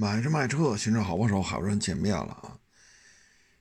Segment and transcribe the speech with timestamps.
[0.00, 2.56] 买车卖车，新车好帮手，好多人见面了啊！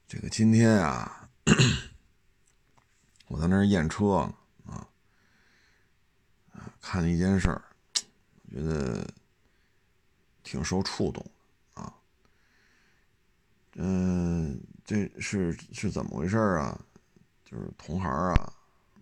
[0.07, 1.27] 这个今天啊，
[3.27, 4.31] 我在那儿验车
[4.67, 4.87] 啊，
[6.79, 7.59] 看了一件事儿，
[8.51, 9.11] 觉得
[10.43, 11.25] 挺受触动
[11.73, 11.91] 啊。
[13.73, 16.79] 嗯，这是是怎么回事啊？
[17.43, 18.53] 就是同行啊，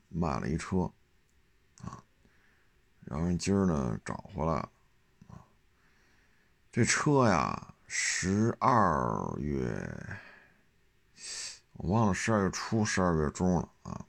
[0.07, 0.89] 卖了一车
[1.83, 2.01] 啊，
[3.03, 4.65] 然后今儿呢找回来。
[6.75, 9.63] 这车呀，十二月，
[11.71, 14.05] 我忘了十二月初、十二月中了啊。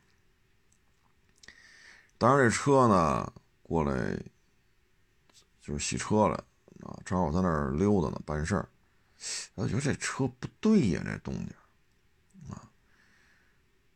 [2.18, 4.20] 当然，这车呢过来
[5.60, 6.34] 就是洗车了
[6.82, 8.68] 啊，正好我在那儿溜达呢，办事儿。
[9.54, 11.46] 我觉得这车不对呀，这动静
[12.50, 12.68] 啊。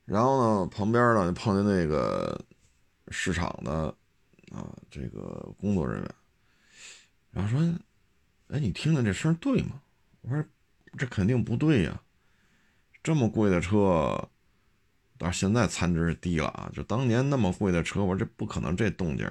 [0.04, 2.40] 然后呢，旁边呢就碰见那个
[3.08, 3.92] 市场的
[4.52, 6.14] 啊这个工作人员，
[7.32, 7.68] 然后说。
[8.52, 9.80] 哎，你听听这声对吗？
[10.22, 10.44] 我说
[10.98, 12.02] 这肯定不对呀，
[13.00, 14.28] 这么贵的车，
[15.16, 16.68] 但是现在残值低了啊。
[16.74, 19.24] 就当年那么贵的车，我说这不可能这动静。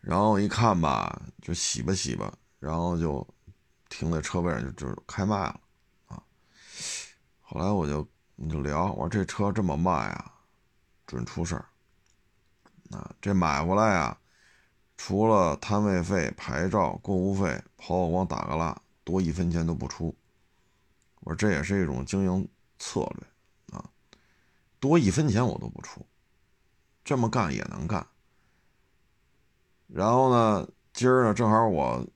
[0.00, 3.26] 然后一看吧，就洗吧洗吧，然后就
[3.88, 5.60] 停在车位上就就开卖了
[6.06, 6.22] 啊。
[7.40, 10.32] 后来我就你就聊，我说这车这么卖啊，
[11.06, 11.66] 准出事儿
[12.92, 13.12] 啊。
[13.20, 14.16] 这买回来呀。
[15.04, 20.14] 除了摊位费、牌照、购物费，跑我光打个蜡，多一分钱都不出。
[21.22, 23.84] 我说这也是一种经营策略啊，
[24.78, 26.06] 多一分钱我都不出，
[27.04, 28.06] 这么干也能干。
[29.88, 32.06] 然后呢，今儿呢正好我，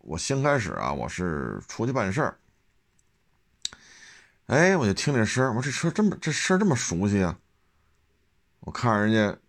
[0.00, 2.38] 我先开始啊，我是出去办事儿。
[4.48, 7.38] 哎，我就听这声，我说这车这么这声这么熟悉啊，
[8.60, 9.40] 我看人家。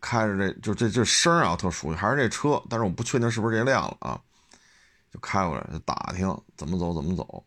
[0.00, 4.20] 开着这就这这声啊，特熟悉，还是这车，但是我不确定是不是这辆了啊。
[5.12, 7.44] 就开过来就打听怎么走怎么走。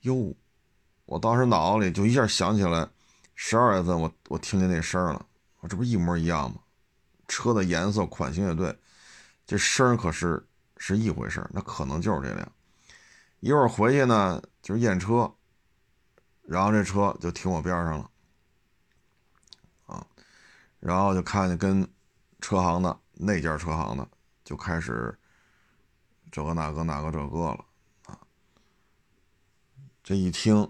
[0.00, 0.34] 哟，
[1.04, 2.88] 我当时脑子里就一下想起来，
[3.34, 5.26] 十二月份我我听见那声了，
[5.60, 6.58] 我这不一模一样吗？
[7.28, 8.76] 车的颜色款型也对，
[9.46, 10.44] 这声可是
[10.76, 12.52] 是一回事那可能就是这辆。
[13.40, 15.30] 一会儿回去呢，就是验车，
[16.42, 18.10] 然后这车就停我边上了。
[20.86, 21.84] 然后就看见跟
[22.40, 24.08] 车行的那家车行的
[24.44, 25.18] 就开始
[26.30, 27.64] 这个那个那个这个了
[28.04, 28.16] 啊！
[30.04, 30.62] 这一听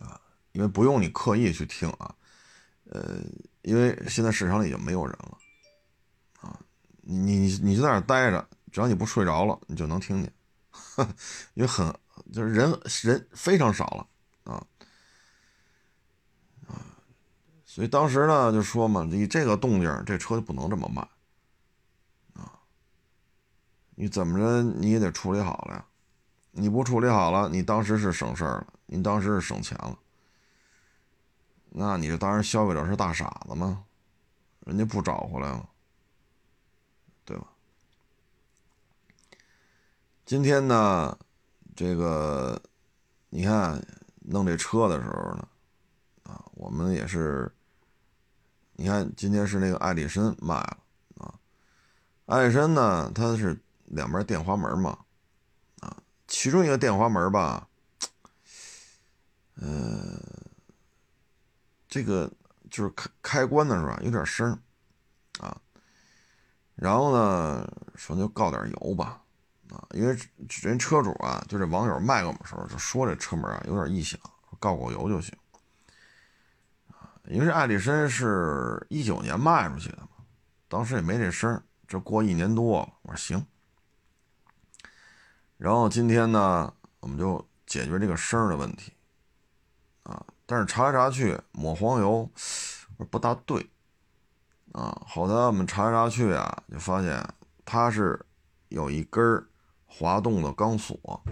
[0.00, 0.20] 啊，
[0.50, 2.12] 因为不用你刻意去听啊，
[2.90, 3.20] 呃，
[3.62, 5.38] 因为现在市场里已经没有人了
[6.40, 6.58] 啊，
[7.02, 10.32] 你你你就在那待着，只要你不睡着了，你就能听见，
[11.54, 11.96] 因为很
[12.32, 14.66] 就是人人非常少了啊。
[17.76, 21.02] 所以当时呢，就说嘛，你这个动静，这车就不能这么卖，
[22.32, 22.50] 啊，
[23.96, 25.84] 你怎么着你也得处理好了呀，
[26.52, 29.98] 你不处理好了，你当时是省事儿了，你当时是省钱了，
[31.68, 33.84] 那你这当然消费者是大傻子吗？
[34.60, 35.68] 人家不找回来了，
[37.26, 37.46] 对吧？
[40.24, 41.18] 今天呢，
[41.74, 42.58] 这个
[43.28, 43.86] 你看
[44.20, 45.48] 弄这车的时候呢，
[46.22, 47.52] 啊，我们也是。
[48.78, 50.78] 你看，今天是那个爱丽绅卖了
[51.16, 51.34] 啊。
[52.26, 54.98] 爱丽绅呢，它是两边电滑门嘛，
[55.80, 55.96] 啊，
[56.28, 57.66] 其中一个电滑门吧，
[59.54, 60.20] 呃，
[61.88, 62.30] 这个
[62.70, 64.52] 就是开开关的时候有点声
[65.40, 65.58] 啊。
[66.74, 69.22] 然后呢，说就告点油吧，
[69.70, 70.14] 啊，因为
[70.62, 74.20] 人车主啊，就这网友卖给我们时候就说这车门啊有点异响，
[74.60, 75.34] 告告油就行。
[77.28, 80.08] 因为这爱丽绅是一九年卖出去的嘛，
[80.68, 83.46] 当时也没这声这过一年多了，我说行。
[85.56, 88.92] 然后今天呢，我们就解决这个声的问题，
[90.04, 92.30] 啊，但是查来查去抹黄油，
[93.10, 93.70] 不大对，
[94.72, 97.28] 啊，后来我们查来查去啊，就发现
[97.64, 98.24] 它是
[98.68, 99.44] 有一根
[99.84, 101.24] 滑动的钢索，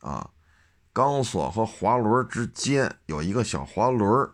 [0.00, 0.28] 啊，
[0.92, 4.28] 钢索和滑轮之间有一个小滑轮。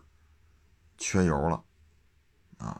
[1.01, 1.61] 缺油了，
[2.59, 2.79] 啊！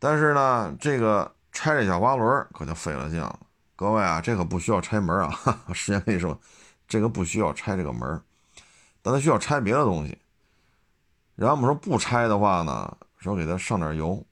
[0.00, 3.38] 但是呢，这个拆这小滑轮可就费了劲了。
[3.76, 5.32] 各位啊，这可不需要拆门啊！
[5.72, 6.38] 时间跟你说，
[6.88, 8.20] 这个不需要拆这个门，
[9.00, 10.18] 但它需要拆别的东西。
[11.36, 14.26] 然后我们说不拆的话呢，说给它上点油，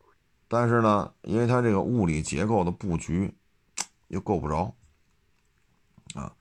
[0.49, 3.33] 但是呢，因为它这个物理结构的布局
[4.09, 4.75] 又够不着，
[6.15, 6.33] 啊！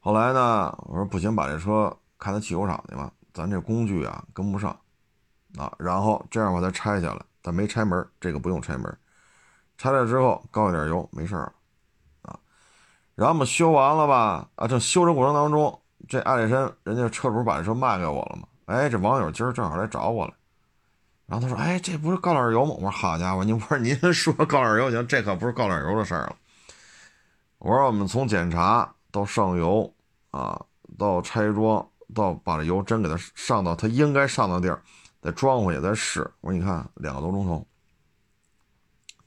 [0.00, 4.78] 后来呢，我说不行，把这车开到汽修厂去吧，咱这工具啊跟不上。
[5.56, 8.98] 啊，然后这样把它拆下来，但没拆门，这个不用拆门，
[9.76, 11.52] 拆了之后高一点油没事了，
[12.22, 12.38] 啊，
[13.14, 14.48] 然后我们修完了吧？
[14.56, 18.48] 啊，正修整过程当中，这艾力绅人家车主把车卖给我了嘛？
[18.66, 20.34] 哎，这网友今儿正好来找我了，
[21.26, 26.36] 然后他说：“哎，这不是高点油吗？”我说：“好家伙，您不是您说高点油行，这可不是高点油的事儿了。”
[27.58, 29.90] 我说：“我们从检查到上油
[30.30, 30.60] 啊，
[30.98, 34.82] 到拆装，到把这油真给它上到它应该上的地儿，
[35.20, 37.66] 在装回去在试。”我说：“你看，两个多钟头，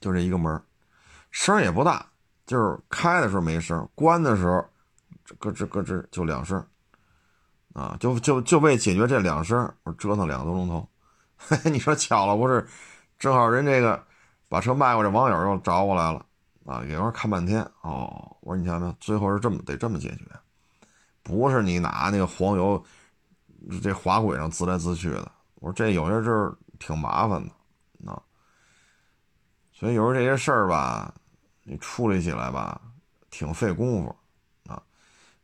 [0.00, 0.62] 就这一个门，
[1.30, 2.06] 声也不大，
[2.46, 4.64] 就是开的时候没声，关的时候
[5.38, 6.64] 咯吱咯吱就两声。”
[7.74, 10.86] 啊，就就就为解决这两声，我折腾两个多钟头。
[11.38, 12.66] 嘿， 你说巧了不是？
[13.18, 14.04] 正好人这个
[14.46, 16.26] 把车卖过，这网友又找我来了
[16.66, 17.62] 啊，给我看半天。
[17.80, 20.24] 哦，我说你瞧瞧，最后是这么得这么解决，
[21.22, 22.84] 不是你拿那个黄油
[23.82, 25.32] 这滑轨上滋来滋去的。
[25.62, 28.20] 我说这有些事儿挺麻烦的啊，
[29.72, 31.14] 所以有时候这些事儿吧，
[31.62, 32.80] 你处理起来吧，
[33.30, 34.16] 挺费功夫
[34.68, 34.82] 啊。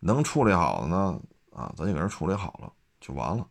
[0.01, 1.21] 能处理好的呢？
[1.53, 3.47] 啊，咱就给人处理好了就完了。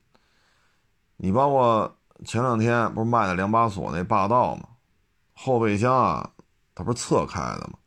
[1.15, 4.67] 你包括前两天不是卖的两把锁那霸道吗？
[5.31, 6.29] 后备箱啊，
[6.75, 7.79] 它不是侧开的吗？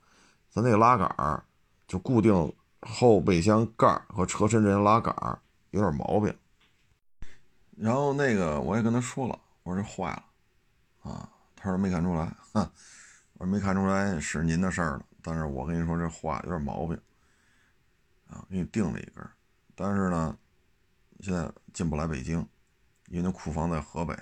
[0.49, 1.45] 咱那个拉杆儿
[1.87, 2.51] 就固定
[2.81, 5.39] 后备箱盖和车身这些拉杆儿
[5.73, 6.35] 有点毛病。
[7.83, 10.25] 然后那个我也跟他说了，我说这坏了
[11.01, 12.61] 啊，他说没看出来，哼，
[13.33, 15.07] 我说没看出来是您的事儿了。
[15.23, 17.01] 但是我跟你说这坏有点毛病
[18.29, 19.27] 啊，给你定了一根。
[19.75, 20.37] 但是呢，
[21.21, 22.47] 现在进不来北京，
[23.09, 24.15] 因为那库房在河北。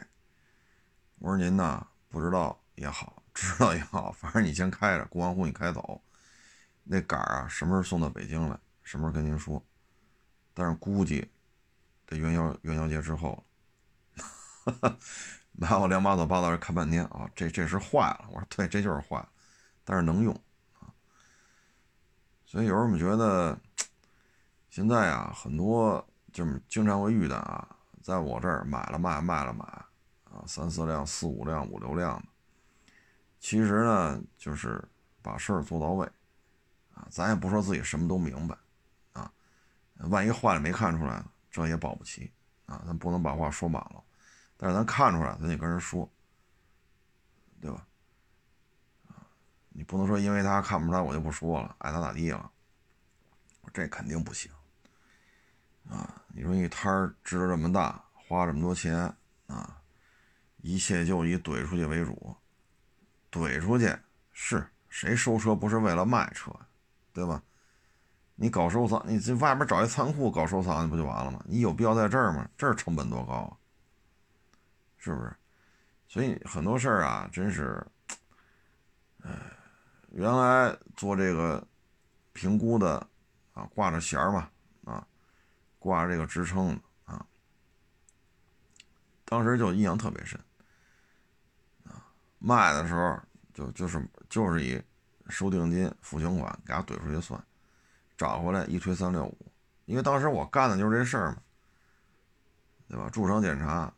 [1.18, 6.00] 我说您呢，不知道也好，知道也好，反正你先开着，过完户你开走。
[6.84, 9.60] 那杆儿啊，什么时候送到北京来，什么时候跟您说。
[10.54, 11.28] 但是估计
[12.06, 13.44] 得元宵元宵节之后。
[15.52, 18.26] 拿我两把锁扒到这看半天啊，这这是坏了。
[18.28, 19.28] 我说对，这就是坏了，
[19.84, 20.34] 但是能用
[20.78, 20.92] 啊。
[22.44, 23.58] 所以有时候我们觉得。
[24.70, 27.66] 现在啊，很多就是经常会遇到啊，
[28.00, 29.64] 在我这儿买了卖，卖了买，
[30.24, 32.28] 啊，三四辆、四五辆、五六辆的。
[33.40, 34.86] 其实呢，就是
[35.20, 36.06] 把事儿做到位，
[36.94, 38.56] 啊，咱也不说自己什么都明白，
[39.14, 39.32] 啊，
[40.10, 42.30] 万一坏了没看出来，这也保不齐，
[42.66, 44.04] 啊，咱不能把话说满了，
[44.58, 46.10] 但是咱看出来，咱得跟人说，
[47.60, 47.86] 对吧？
[49.68, 52.50] 你不能说因为他看不出来，我就不说了，爱咋咋地了，
[53.72, 54.50] 这肯定不行。
[55.88, 59.14] 啊，你说一摊儿值这么大，花这么多钱
[59.46, 59.80] 啊，
[60.56, 62.36] 一切就以怼出去为主，
[63.30, 63.96] 怼出去
[64.32, 66.50] 是谁收车不是为了卖车，
[67.12, 67.40] 对吧？
[68.34, 71.40] 你搞收藏，你这外面找一仓库搞收藏，不就完了吗？
[71.46, 72.48] 你有必要在这儿吗？
[72.56, 73.56] 这儿成本多高啊，
[74.98, 75.34] 是不是？
[76.06, 77.86] 所以很多事儿啊，真是，
[79.22, 79.30] 哎，
[80.10, 81.66] 原来做这个
[82.32, 82.94] 评估的
[83.54, 84.50] 啊，挂着弦儿嘛。
[84.84, 85.06] 啊
[85.80, 87.24] 挂着这个支撑啊，
[89.24, 90.38] 当时就印象特别深
[91.84, 92.04] 啊。
[92.40, 93.16] 卖的时候
[93.54, 94.82] 就就是就是以
[95.28, 97.40] 收定金、付全款给他怼出去算，
[98.16, 99.52] 找回来一推三六五。
[99.84, 101.42] 因为当时我干的就是这事儿嘛，
[102.88, 103.08] 对吧？
[103.10, 103.90] 驻场检查，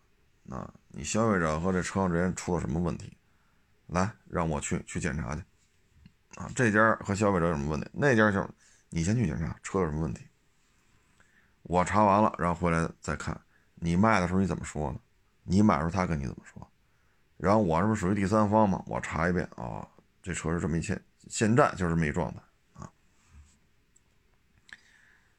[0.42, 3.16] 那你消费者和这车之间出了什么问题，
[3.86, 5.42] 来让我去去检查去
[6.36, 6.50] 啊。
[6.54, 7.88] 这家和消费者有什么问题？
[7.92, 8.48] 那家就
[8.88, 10.26] 你先去检查车有什么问题。
[11.62, 13.40] 我查完了，然后回来再看。
[13.74, 14.98] 你卖的时候你怎么说呢？
[15.44, 16.70] 你买的时候他跟你怎么说？
[17.36, 18.82] 然后我这不是属于第三方吗？
[18.86, 19.86] 我查一遍啊，
[20.22, 22.40] 这车是这么一现，现在就是这么一状态
[22.74, 22.92] 啊。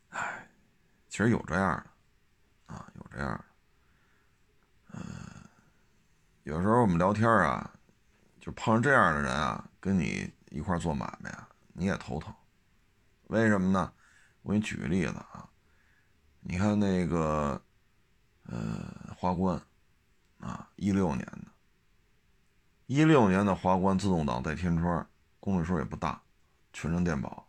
[0.10, 0.50] 唉，
[1.10, 3.46] 其实有这样的啊，有这样的。
[6.44, 7.72] 有时候我们聊天啊，
[8.40, 12.34] 就碰上这样的人啊，跟你一块做买卖啊，你也头疼。
[13.28, 13.94] 为什么呢？
[14.42, 15.48] 我给你举个例子啊。
[16.40, 17.62] 你看那个，
[18.48, 19.62] 呃，花冠，
[20.40, 21.46] 啊，一六年的，
[22.88, 25.08] 一六年的花冠自动挡带天窗，
[25.40, 26.20] 公里数也不大，
[26.74, 27.48] 全程电保，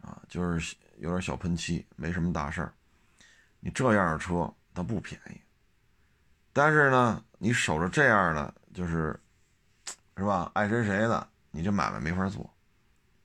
[0.00, 2.74] 啊，就是有点小喷漆，没什么大事儿。
[3.60, 5.40] 你这样的车它不便宜，
[6.62, 9.18] 但是呢，你守着这样的就是，
[10.14, 10.50] 是吧？
[10.52, 12.54] 爱谁谁的，你这买卖没法做。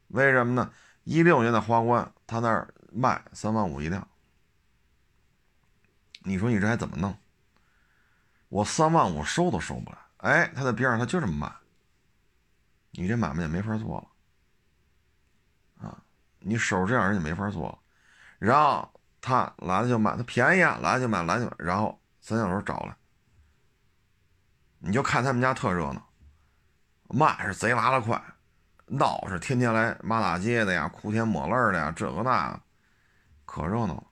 [0.08, 0.72] 为什么呢？
[1.04, 4.08] 一六年的花冠，他那儿卖三万五一辆。
[6.20, 7.14] 你说你这还怎么弄？
[8.48, 9.98] 我三万五收都收不来。
[10.20, 11.52] 哎，他在边上他就这么卖，
[12.92, 13.98] 你这买卖也没法做
[15.82, 16.02] 了啊！
[16.40, 17.78] 你守着这样人就没法做了。
[18.40, 18.90] 然后
[19.20, 21.56] 他来了就买，他便宜啊，来了就买，来了就买。
[21.60, 22.96] 然后三小时找来，
[24.80, 26.10] 你就看他们家特热闹，
[27.10, 28.22] 卖是贼拉的快，
[28.88, 32.60] 闹是天天来骂大街的呀，哭天抹泪的呀，这个那，
[33.46, 34.12] 可热闹。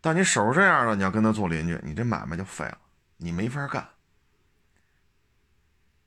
[0.00, 2.78] 但你手是这样的，你要跟他做邻居，你这买卖就废了，
[3.16, 3.88] 你没法干。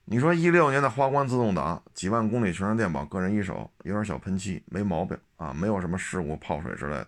[0.10, 7.08] 你说一六年的花冠自动挡，几万公里全程电保，个人一手，有点小喷漆，没毛病啊，没有什么事故、泡水之类的。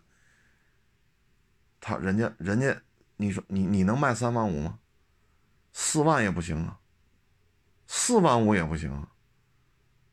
[1.79, 2.75] 他人家人家，
[3.15, 4.79] 你说你你能卖三万五吗？
[5.91, 6.77] 四万也不行啊，
[7.87, 9.07] 四万五也不行啊。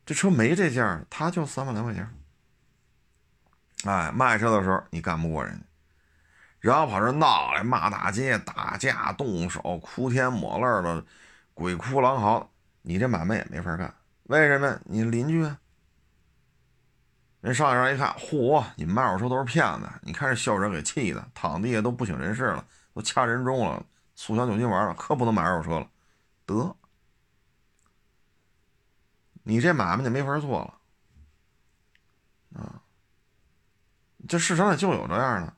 [0.07, 2.11] 这车没这价，他就三万来块钱。
[3.83, 5.63] 哎，卖车的时候你干不过人家，
[6.61, 11.05] 然后跑这闹来骂大街、打架、动手、哭天抹泪的，
[11.53, 12.49] 鬼哭狼嚎。
[12.81, 13.93] 你这买卖也没法干，
[14.23, 14.79] 为什么？
[14.85, 15.47] 你邻居，
[17.41, 19.87] 人上一一看，嚯，你们卖二手车都是骗子！
[20.01, 22.65] 你看这校长给气的，躺地下都不省人事了，
[22.95, 23.85] 都掐人中了，
[24.17, 25.89] 促销酒精丸了，可不能买二手车了。
[26.47, 26.75] 得，
[29.43, 30.79] 你这买卖就没法做了
[32.59, 32.81] 啊！
[34.27, 35.53] 这市场里就有这样的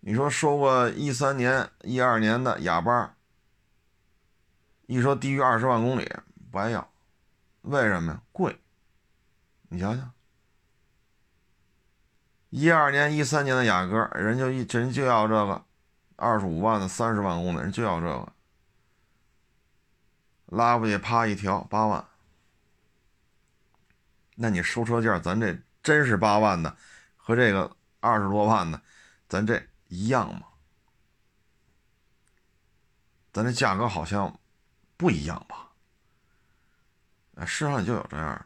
[0.00, 3.16] 你说说过一三年、一二年的哑巴。
[4.86, 6.06] 一说低于二十万公里
[6.50, 6.92] 不爱要，
[7.62, 8.22] 为什么呀？
[8.32, 8.60] 贵。
[9.68, 10.12] 你想想，
[12.50, 15.64] 一二年、一三年的雅阁，人就一人就要这个
[16.16, 18.32] 二十五万的三十万公里，人就要这个，
[20.46, 22.04] 拉过去啪一调八万。
[24.34, 26.76] 那你收车价，咱这真是八万的，
[27.16, 28.80] 和这个二十多万的，
[29.28, 30.42] 咱这一样吗？
[33.32, 34.36] 咱这价格好像。
[34.96, 35.70] 不一样吧？
[37.36, 38.44] 哎，市场里就有这样的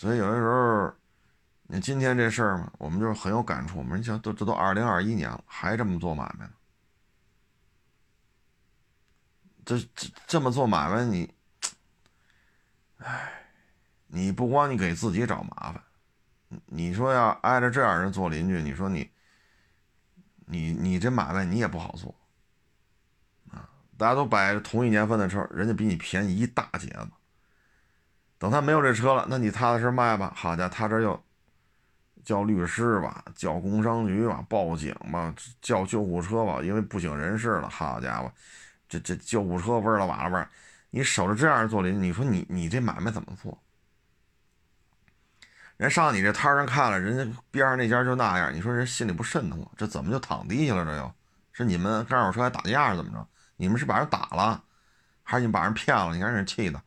[0.00, 0.90] 所以有的时候，
[1.64, 3.76] 你今天这事儿嘛，我们就很有感触。
[3.76, 6.52] 我们想，都这都二零二一年了，还这么做买卖呢？
[9.62, 11.34] 这这这么做买卖，你，
[12.96, 13.30] 哎，
[14.06, 15.82] 你不光你给自己找麻烦，
[16.64, 19.10] 你说要挨着这样人做邻居，你说你，
[20.46, 22.18] 你你这买卖你也不好做
[23.50, 23.68] 啊。
[23.98, 27.10] 大家都摆着同一年份的车，人家比你便宜一大截子。
[28.40, 30.32] 等他没有这车了，那你踏踏实卖吧。
[30.34, 31.22] 好家伙，他这又
[32.24, 37.68] 叫律师吧，叫工商局吧，报警吧，叫救护车吧，因为不省人事了。
[37.68, 38.32] 好家伙，
[38.88, 40.48] 这这救护车味儿了哇了味儿，
[40.88, 43.58] 你守着这样做邻，你说你你这买卖怎么做？
[45.76, 49.70] 人上你这摊上看了，人家边上那家就那样，你说人心里不瘆得慌？
[49.76, 50.84] 这怎么就躺地下了？
[50.86, 51.12] 这又
[51.52, 53.28] 是你们二手车还打架怎么着？
[53.56, 54.64] 你们是把人打了，
[55.22, 56.14] 还是你把人骗了？
[56.14, 56.82] 你看人气的，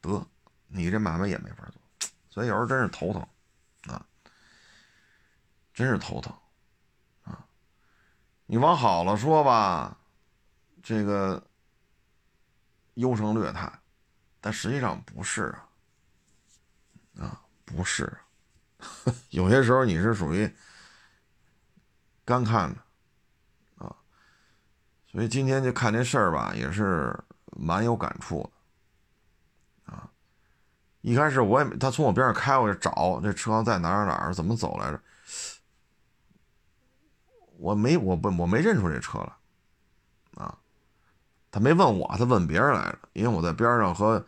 [0.00, 0.26] 得，
[0.72, 3.26] 你这买卖也没法做，所以有时候真是头疼
[3.92, 4.06] 啊，
[5.74, 6.32] 真是头疼
[7.24, 7.44] 啊。
[8.46, 9.98] 你往好了说吧，
[10.82, 11.44] 这个
[12.94, 13.70] 优胜劣汰，
[14.40, 15.54] 但实际上不是
[17.16, 18.16] 啊，啊，不是，
[19.30, 20.50] 有些时候你是属于
[22.24, 22.80] 干看着。
[25.12, 28.50] 所以今天就看这事儿吧，也是蛮有感触的，
[31.02, 35.00] 一开始我也他从我边上开过去找这车在哪儿哪儿怎么走来着，
[37.58, 40.56] 我没我不我没认出这车来，啊！
[41.50, 44.24] 他没问我，他问别人来着，因为我在边上和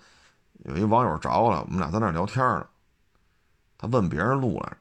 [0.65, 2.67] 有一网友找我了，我们俩在那聊天呢，
[3.77, 4.77] 他问别人路来着，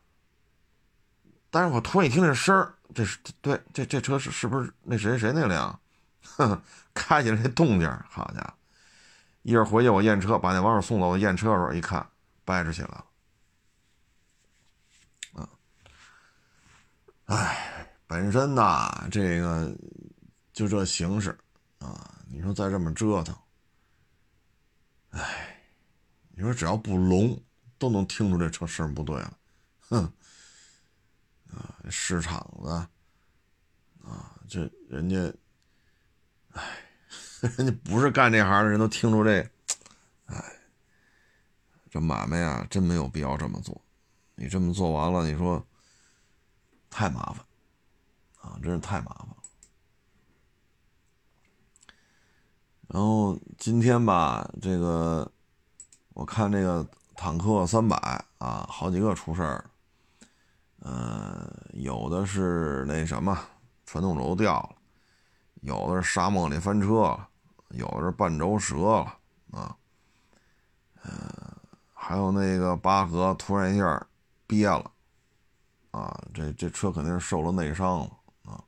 [1.50, 5.78] 但是我突然一听这声儿，这是对这这车是是不是那谁谁那辆？
[6.24, 6.62] 呵呵，
[6.94, 8.54] 开起来这动静，好家伙！
[9.44, 12.08] 一会儿回去我验车，把那网友送走，验车的时候一看，
[12.46, 13.06] 掰扯起来了。
[15.34, 15.50] 啊，
[17.26, 19.76] 哎，本身呐，这个
[20.54, 21.38] 就这形式
[21.80, 23.36] 啊，你说再这么折腾，
[25.10, 25.64] 哎，
[26.30, 27.42] 你说只要不聋，
[27.78, 29.38] 都能听出这车声不对了。
[29.80, 30.14] 哼，
[31.52, 32.70] 啊，市场子，
[34.04, 35.34] 啊，这人家。
[36.54, 36.62] 哎，
[37.58, 39.40] 人家不是干这行的人都听出这，
[40.26, 40.44] 哎，
[41.90, 43.82] 这买卖呀，真没有必要这么做。
[44.36, 45.66] 你这么做完了，你说
[46.90, 47.44] 太麻烦
[48.42, 49.38] 啊，真是太麻烦了。
[52.88, 55.32] 然后今天吧，这个
[56.14, 57.98] 我看这个坦克三百
[58.38, 59.66] 啊，好几个出事儿，
[60.80, 63.36] 呃，有的是那什么
[63.86, 64.76] 传动轴掉了。
[65.62, 67.30] 有的是沙漠里翻车了，
[67.74, 69.18] 有的是半轴折了
[69.52, 69.76] 啊，
[71.04, 71.58] 呃，
[71.94, 74.08] 还有那个八格突然一下
[74.46, 74.92] 憋了
[75.92, 78.12] 啊，这这车肯定是受了内伤了
[78.44, 78.64] 啊。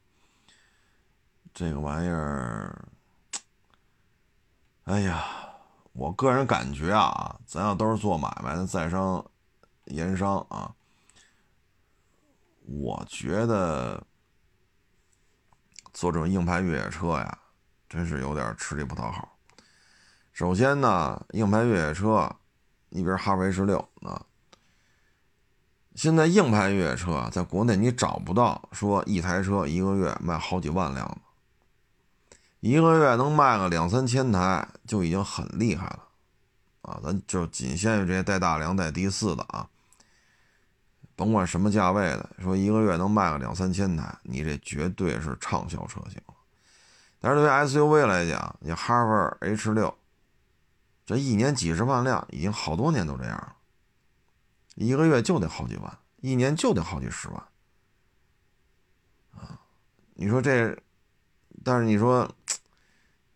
[1.54, 2.88] 这个玩意儿，
[4.86, 5.26] 哎呀，
[5.92, 9.24] 我个人感觉啊，咱要都是做买卖的在商
[9.86, 10.74] 言商啊，
[12.66, 14.02] 我觉得
[15.94, 17.40] 做这种硬派越野车呀，
[17.94, 19.38] 真是有点吃力不讨好。
[20.32, 22.36] 首先呢，硬派越野车，
[22.90, 24.26] 你比如哈弗 H 六啊，
[25.94, 31.18] 现在硬派越野车在国内你找不到说一台车一个月卖好几万辆的。
[32.62, 36.08] 一个月能卖个两三千台就已经很厉害了，
[36.82, 39.70] 啊，咱就仅限于这些带大梁、带 D 四的啊，
[41.16, 46.20] 甭管什么价位的，说一个月能卖个两三千台，你这绝对是畅销车型。
[47.24, 49.98] 但是对于 SUV 来讲，你哈弗 H 六，
[51.06, 53.56] 这一年几十万辆，已经好多年都这样了，
[54.76, 57.42] 一个月就得好几万，一年就得好几十万，
[59.38, 59.62] 啊，
[60.16, 60.78] 你说这，
[61.64, 62.30] 但是你说。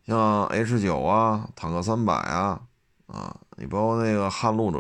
[0.06, 2.62] 像 H 九啊，坦克三百啊，
[3.08, 4.80] 啊，你包括那个撼路者，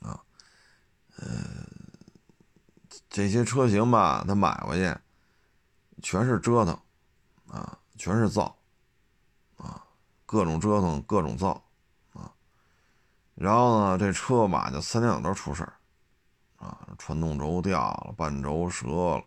[0.00, 0.18] 啊，
[1.18, 1.26] 呃，
[3.10, 4.96] 这些车型吧，他买回去
[6.00, 6.80] 全是折腾，
[7.54, 8.56] 啊，全是造，
[9.56, 9.80] 啊，
[10.26, 11.50] 各种折腾，各种造，
[12.12, 12.32] 啊，
[13.36, 15.72] 然后呢，这车吧就三两头出事儿，
[16.56, 19.24] 啊，传动轴掉了，半轴折了，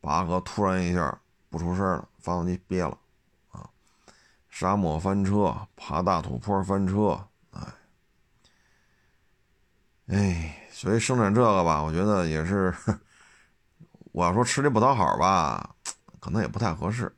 [0.00, 1.20] 拔河突然一下
[1.50, 2.98] 不出声了，发动机憋了
[3.52, 3.70] 啊。
[4.48, 7.62] 沙漠翻车，爬大土坡翻车，哎，
[10.08, 12.74] 哎，所以生产这个吧，我觉得也是，
[14.10, 15.76] 我要说吃力不讨好吧，
[16.18, 17.14] 可能也不太合适。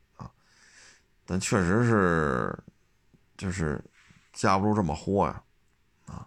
[1.31, 2.59] 但确实是，
[3.37, 3.81] 就是
[4.33, 5.41] 架不住这么豁呀，
[6.07, 6.27] 啊。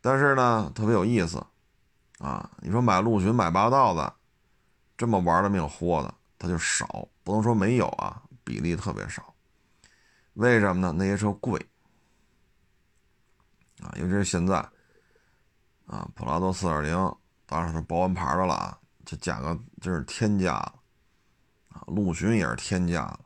[0.00, 1.38] 但是呢，特别有意思，
[2.18, 4.12] 啊，你说买陆巡、买霸道的，
[4.96, 9.32] 这么玩的命豁的，它就少，不能说没有啊，比例特别少。
[10.32, 10.92] 为什么呢？
[10.92, 11.64] 那些车贵
[13.80, 14.56] 啊，尤其是现在
[15.86, 20.74] 啊，普拉多四点零当然是保完牌的了，这价格真是天价了
[21.68, 21.84] 啊！
[21.86, 23.20] 陆巡也是天价了，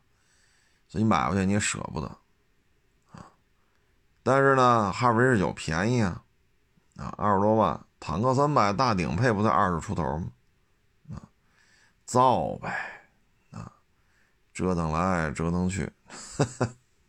[0.90, 2.08] 所以你买回去你也舍不得
[3.12, 3.24] 啊。
[4.24, 6.22] 但是呢，哈弗 H 九便宜啊，
[6.96, 10.32] 啊，二十多万，坦克三百大顶配不才二十出头吗？
[11.12, 11.22] 啊，
[12.04, 13.08] 造呗，
[13.52, 13.70] 啊，
[14.52, 15.88] 折腾来折腾去。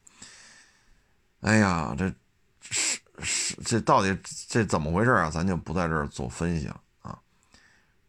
[1.42, 2.08] 哎呀，这
[2.62, 4.16] 是是这到底
[4.48, 5.28] 这怎么回事啊？
[5.32, 7.20] 咱就不在这儿做分析了啊。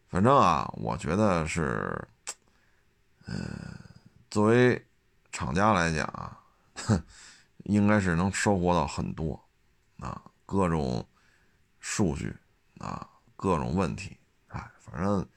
[0.07, 2.07] 反正啊，我觉得是，
[3.25, 3.35] 呃，
[4.29, 4.79] 作为
[5.33, 6.39] 厂家来讲啊，
[7.65, 9.37] 应该是能收获到很多
[9.99, 11.05] 啊，各种
[11.81, 12.33] 数据
[12.77, 14.15] 啊，各种问题。
[14.47, 15.27] 哎，反正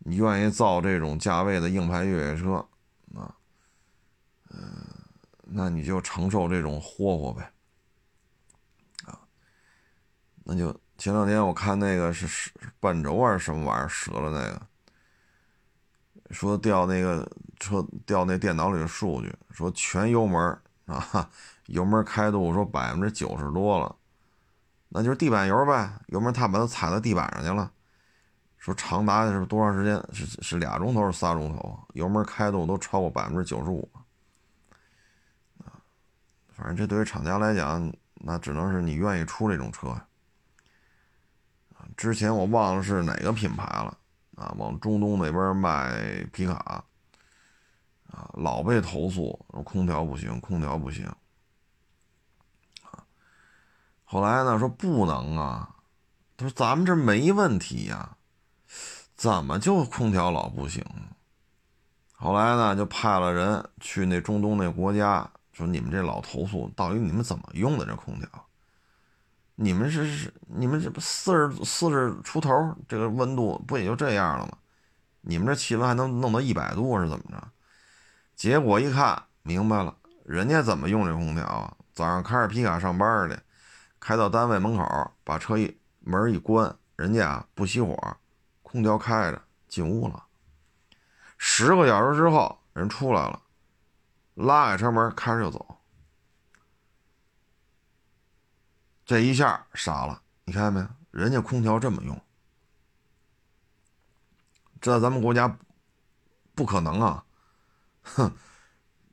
[0.00, 2.56] 你愿意造这种价位的硬派越野车
[3.14, 3.34] 啊，
[4.50, 4.84] 嗯。
[5.48, 7.52] 那你就承受这种霍霍呗，
[9.04, 9.16] 啊，
[10.42, 14.66] 那就前两天我看那个是是半轴还是什么玩意儿折了那个，
[16.30, 21.28] 说调那个车调那电脑里的数据，说全油门啊，
[21.66, 23.94] 油门开度说百分之九十多了，
[24.88, 27.70] 那就是地板油呗，油门他把它踩到地板上去了，
[28.58, 30.02] 说长达是多长时间？
[30.12, 31.78] 是是俩钟头是仨钟头？
[31.94, 33.88] 油门开度都超过百分之九十五
[35.58, 35.78] 啊。
[36.50, 40.06] 反正这对于厂家来讲，那只能是你愿意出这种车啊。
[41.96, 43.96] 之前我忘了是哪个品牌了
[44.36, 46.84] 啊，往中东那边卖皮卡
[48.08, 51.04] 啊，老被投诉说空调不行，空调不行
[52.82, 53.02] 啊。
[54.04, 55.74] 后来呢说不能啊，
[56.36, 58.16] 他说咱们这没问题呀，
[59.16, 60.84] 怎么就空调老不行？
[62.12, 65.28] 后来呢就派了人去那中东那国家。
[65.52, 68.45] 说你们这老投诉，到底你们怎么用的这空调？
[69.56, 72.50] 你们是是你们这不四十四十出头，
[72.86, 74.52] 这个温度不也就这样了吗？
[75.22, 77.48] 你们这气温还能弄到一百度是怎么着？
[78.36, 81.74] 结果一看明白了，人家怎么用这空调啊？
[81.94, 83.42] 早上开着皮卡上班的，
[83.98, 88.16] 开到单位门口，把车一门一关，人家啊不熄火，
[88.62, 90.22] 空调开着进屋了。
[91.38, 93.40] 十个小时之后，人出来了。
[94.34, 95.75] 拉开车门，开着就走。
[99.06, 100.86] 这一下傻了，你看见没有？
[101.12, 102.20] 人家空调这么用，
[104.80, 105.56] 这在咱们国家
[106.56, 107.24] 不可能啊！
[108.02, 108.30] 哼，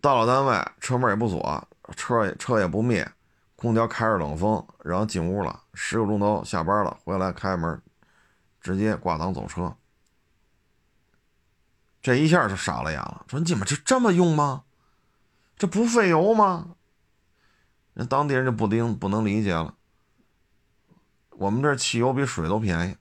[0.02, 3.08] 到了单位，车门也不锁，车也车也不灭，
[3.56, 7.80] 空调开着冷风，然后进屋了，十个钟头下班了，回来开门，
[8.60, 9.74] 直接挂档走车。
[12.02, 14.64] 这一下就傻了眼了，说你们这这么用吗？
[15.56, 16.76] 这不费油吗？
[17.94, 19.76] 人当地人就不能不能理解了。
[21.38, 22.98] 我们这汽油比水都便宜，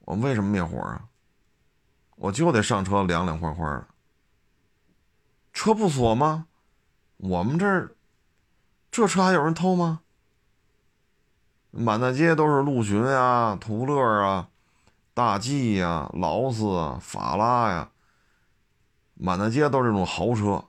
[0.00, 1.08] 我们为什么灭火啊？
[2.16, 3.86] 我就得上车凉凉快快的。
[5.52, 6.46] 车不锁吗？
[7.16, 7.96] 我们这儿
[8.90, 10.00] 这车还有人偷吗？
[11.70, 14.48] 满大街都是陆巡啊、途乐啊、
[15.14, 17.90] 大 G 呀、劳斯啊、法拉呀，
[19.14, 20.64] 满大街都是这种豪车。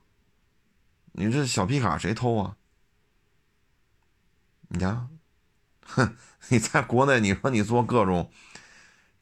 [1.14, 2.56] 你这小皮卡谁偷啊？
[4.70, 5.08] 你瞧，
[5.86, 6.16] 哼，
[6.52, 8.30] 你 在国内，你说你做各种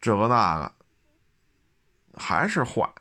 [0.01, 0.73] 这个那个，
[2.15, 2.91] 还是坏。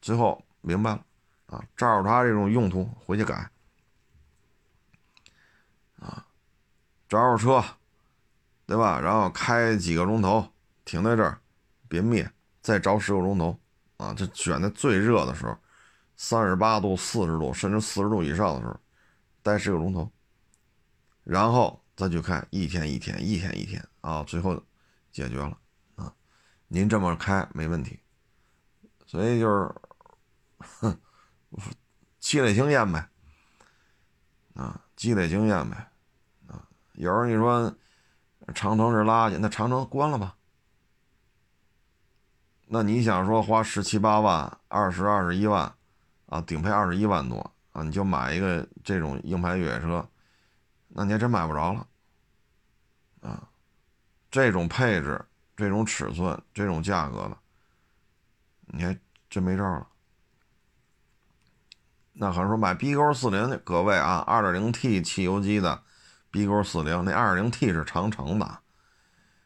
[0.00, 1.04] 最后明白了
[1.46, 3.50] 啊，照着他这种用途回去改
[5.98, 6.24] 啊，
[7.08, 7.64] 找找车，
[8.66, 9.00] 对吧？
[9.00, 10.48] 然后开几个钟头，
[10.84, 11.40] 停在这儿，
[11.88, 13.58] 别灭，再着十个钟头
[13.96, 15.58] 啊，这选在最热的时候。
[16.14, 18.78] 三十八度、四十度，甚至四十度以上的时候，
[19.42, 20.08] 待十个钟头，
[21.24, 24.62] 然后再去开一天一天、一天一天啊，最后
[25.10, 25.56] 解决了
[25.94, 26.12] 啊。
[26.68, 28.00] 您这么开没问题，
[29.06, 29.74] 所以就是，
[30.58, 30.98] 哼，
[32.18, 33.08] 积累经验呗，
[34.54, 35.90] 啊，积累经验呗，
[36.46, 37.74] 啊，有时候你说
[38.54, 40.36] 长城是垃圾，那长城关了吧？
[42.66, 45.74] 那你想说花十七八万、二十二十一万？
[46.26, 47.38] 啊，顶配二十一万多
[47.72, 50.08] 啊，你就买一个这种硬派越野车，
[50.94, 51.86] 那你还真买不着了。
[53.20, 53.48] 啊，
[54.30, 55.24] 这种配置、
[55.56, 57.36] 这种尺寸、这种价格的，
[58.66, 58.98] 你还
[59.30, 59.86] 真没招了。
[62.12, 65.82] 那可能说买 B 勾四零的各位啊，二点零 T 汽油机的
[66.30, 68.58] B 勾四零，那二点零 T 是长城的，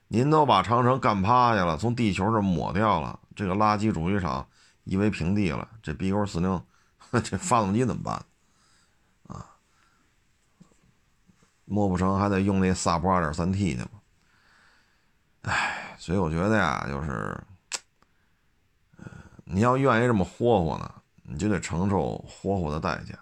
[0.09, 4.49] 您都把长城干趴下了，从地球上抹掉了，这个垃圾主机厂
[4.85, 6.63] 夷为平地了，这 B 勾四零。
[7.23, 8.17] 这发动机怎么办？
[9.29, 9.57] 啊，
[11.67, 13.91] 摸不成还得用那萨博二点三 T 去吗？
[15.43, 17.39] 哎，所以我觉得呀，就是，
[19.45, 23.15] 你要愿意这么霍霍呢，你就得承受霍霍的代价。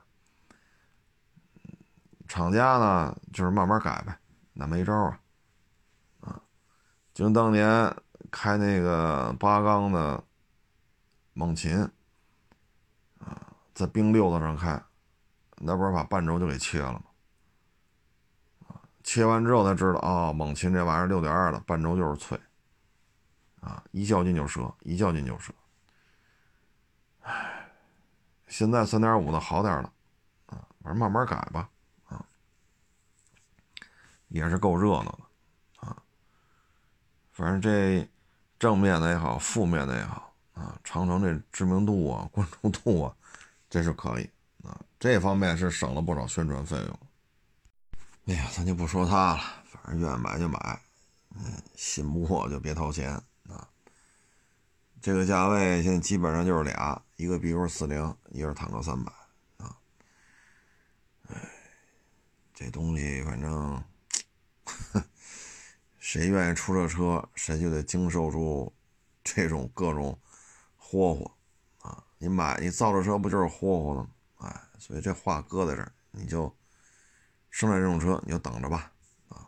[2.29, 4.17] 厂家呢，就是慢慢改呗，
[4.53, 5.21] 那没招啊。
[6.21, 6.41] 啊，
[7.13, 7.95] 就当年
[8.31, 10.23] 开那个八缸的
[11.33, 11.77] 猛禽。
[13.19, 14.81] 啊在冰溜子上开，
[15.57, 17.03] 那不是把半轴就给切了吗？
[19.05, 22.37] 切完之后才知道啊，猛禽这玩意儿六点二的半轴就是脆，
[23.61, 25.53] 啊，一较劲就折，一较劲就折。
[27.21, 27.71] 唉，
[28.49, 29.93] 现在三点五的好点了，
[30.47, 31.69] 啊，反正慢慢改吧，
[32.07, 32.25] 啊，
[34.29, 36.03] 也是够热闹的，啊，
[37.31, 38.09] 反正这
[38.59, 43.15] 正面的也好，负面的也好，啊，长城这知名度啊，关注度啊。
[43.71, 44.31] 这是可以
[44.63, 46.99] 啊，这方面是省了不少宣传费用。
[48.27, 50.81] 哎呀，咱就不说它了，反正愿意买就买，
[51.37, 53.13] 嗯，信不过就别掏钱
[53.49, 53.69] 啊。
[55.03, 59.13] 这个价位现在基本上就是俩，一个 BQ 四零，一个是坦克三百
[59.59, 59.77] 啊。
[61.29, 61.37] 哎，
[62.55, 63.85] 这东西反正，
[65.99, 68.73] 谁愿意出这车，谁就得经受住
[69.23, 70.19] 这种各种
[70.79, 71.31] 霍霍。
[72.17, 74.09] 你买你造这车不就是霍霍的吗？
[74.39, 76.51] 哎，所以这话搁在这儿，你就
[77.55, 78.91] 生产这种车，你就等着吧。
[79.29, 79.47] 啊，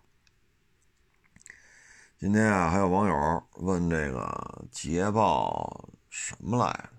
[2.16, 6.90] 今天啊，还有网友问这个捷豹什么来着？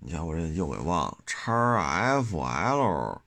[0.00, 3.22] 你瞧我这又给忘了，叉 F L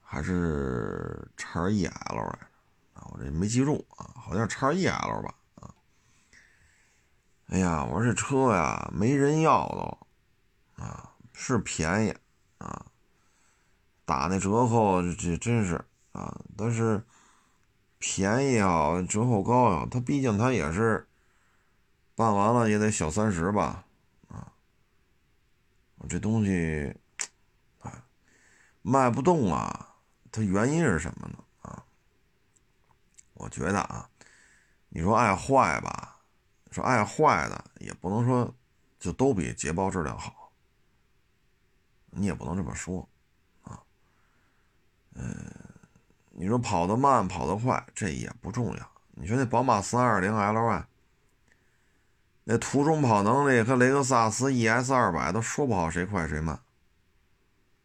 [0.00, 2.46] 还是叉 E L 来着？
[2.94, 5.34] 啊，我这没记住啊，好像叉 E L 吧。
[5.56, 5.74] 啊
[7.48, 12.16] 哎呀，我说这车呀没人要都，啊是便宜，
[12.56, 12.86] 啊
[14.06, 17.04] 打那折扣这这真是啊，但是
[17.98, 21.06] 便宜也好，折扣高呀，它毕竟它也是
[22.14, 23.84] 办完了也得小三十吧，
[24.28, 24.52] 啊，
[25.96, 26.96] 我这东西，
[27.80, 27.92] 哎
[28.80, 29.96] 卖不动啊，
[30.32, 31.38] 它原因是什么呢？
[31.60, 31.84] 啊，
[33.34, 34.08] 我觉得啊，
[34.88, 36.14] 你说爱坏吧。
[36.72, 38.54] 说爱坏的也不能说
[38.98, 40.52] 就都比捷豹质量好，
[42.10, 43.08] 你也不能这么说。
[45.18, 45.50] 嗯，
[46.30, 48.90] 你说跑得慢跑得快这也不重要。
[49.12, 50.84] 你说那宝马三二零 Ly，
[52.44, 56.60] 那途中跑能力和雷克萨斯 ES 二百都说不好谁快谁慢。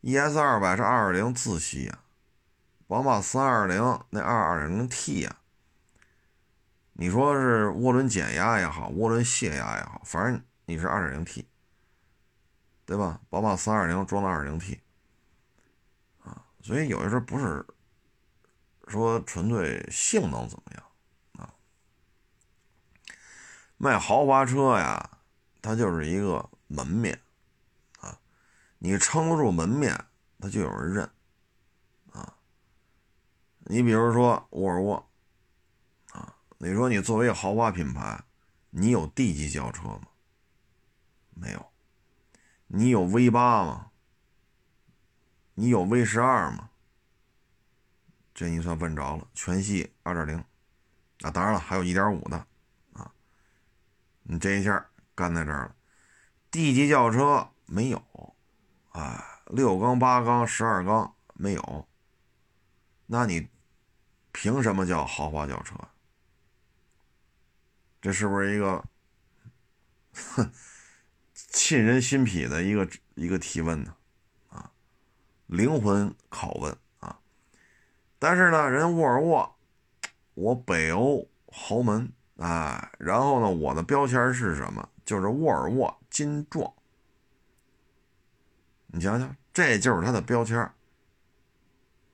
[0.01, 1.99] ES 二百是二二零自吸呀，
[2.87, 5.37] 宝马三二零那二二零 T 呀。
[6.93, 11.45] 你说是涡轮减压也好，涡轮泄压也好，反正你是 2.0T，
[12.85, 13.21] 对吧？
[13.29, 14.79] 宝马320装的 2.0T，
[16.61, 17.65] 所以有的时候不是
[18.87, 20.83] 说纯粹性能怎么样
[21.33, 21.53] 啊，
[23.77, 25.17] 卖豪华车呀，
[25.61, 27.21] 它就是一个门面
[27.99, 28.19] 啊，
[28.79, 30.05] 你撑得住门面，
[30.39, 31.09] 它就有人认
[32.11, 32.37] 啊。
[33.59, 35.09] 你比如说沃尔沃
[36.11, 38.23] 啊，你说你作为豪华品牌。
[38.73, 40.07] 你有 D 级轿车吗？
[41.31, 41.73] 没有。
[42.67, 43.90] 你有 V 八吗？
[45.61, 46.71] 你有 V 十二吗？
[48.33, 49.27] 这你算问着了。
[49.35, 50.43] 全系二点零，
[51.19, 52.47] 啊，当然了，还有一点五的，
[52.93, 53.13] 啊，
[54.23, 55.75] 你这一下干在这儿了。
[56.49, 58.35] D 级轿车没有，
[58.89, 61.87] 啊，六缸、八缸、十二缸没有，
[63.05, 63.47] 那你
[64.31, 65.75] 凭什么叫豪华轿车？
[68.01, 68.83] 这是不是一个，
[70.15, 70.51] 哼，
[71.53, 73.95] 沁人心脾的一个一个提问呢？
[75.51, 77.19] 灵魂拷问啊！
[78.17, 79.53] 但是呢，人沃尔沃，
[80.33, 84.87] 我北欧豪门，哎，然后呢，我的标签是什么？
[85.03, 86.71] 就是沃尔沃金壮。
[88.87, 90.71] 你想想，这就是它的标签，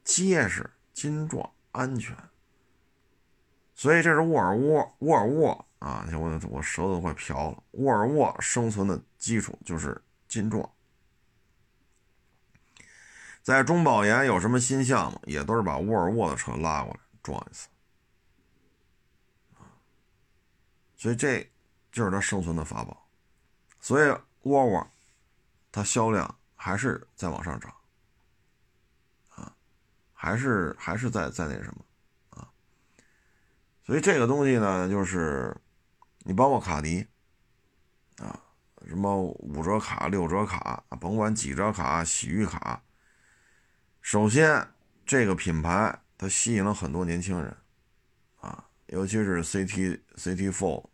[0.03, 2.17] 结实、金壮、安全。
[3.75, 5.65] 所以这是沃尔沃，沃尔沃。
[5.77, 6.09] 啊！
[6.11, 7.63] 我我舌头快瓢了。
[7.73, 10.67] 沃尔沃生存的基础就是金撞，
[13.47, 17.69] 在中保研有什么新项目，也都是把沃尔沃的车拉过来撞一次。
[20.97, 21.49] 所以这
[21.89, 23.07] 就是它生存的法宝。
[23.79, 24.09] 所以
[24.41, 24.91] 沃尔沃
[25.71, 27.73] 它销量还是在往上涨，
[29.29, 29.55] 啊，
[30.11, 31.85] 还是还是在在那什么
[32.31, 32.49] 啊？
[33.85, 35.55] 所以这个东西呢，就是。
[36.23, 37.07] 你包括卡迪，
[38.17, 38.37] 啊，
[38.85, 42.83] 什么五折卡、六折卡，甭管几折卡、洗浴卡。
[44.09, 44.65] 首先，
[45.05, 47.57] 这个品牌它吸引了很多年轻人，
[48.37, 50.89] 啊，尤其是 CT、CT Four、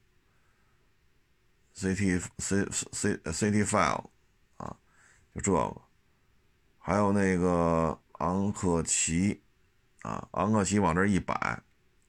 [1.76, 4.04] CT、C、C、CT Five，
[4.58, 4.76] 啊，
[5.36, 5.82] 就这个，
[6.80, 9.44] 还有那个昂克旗，
[10.02, 11.62] 啊，昂克旗往这一摆，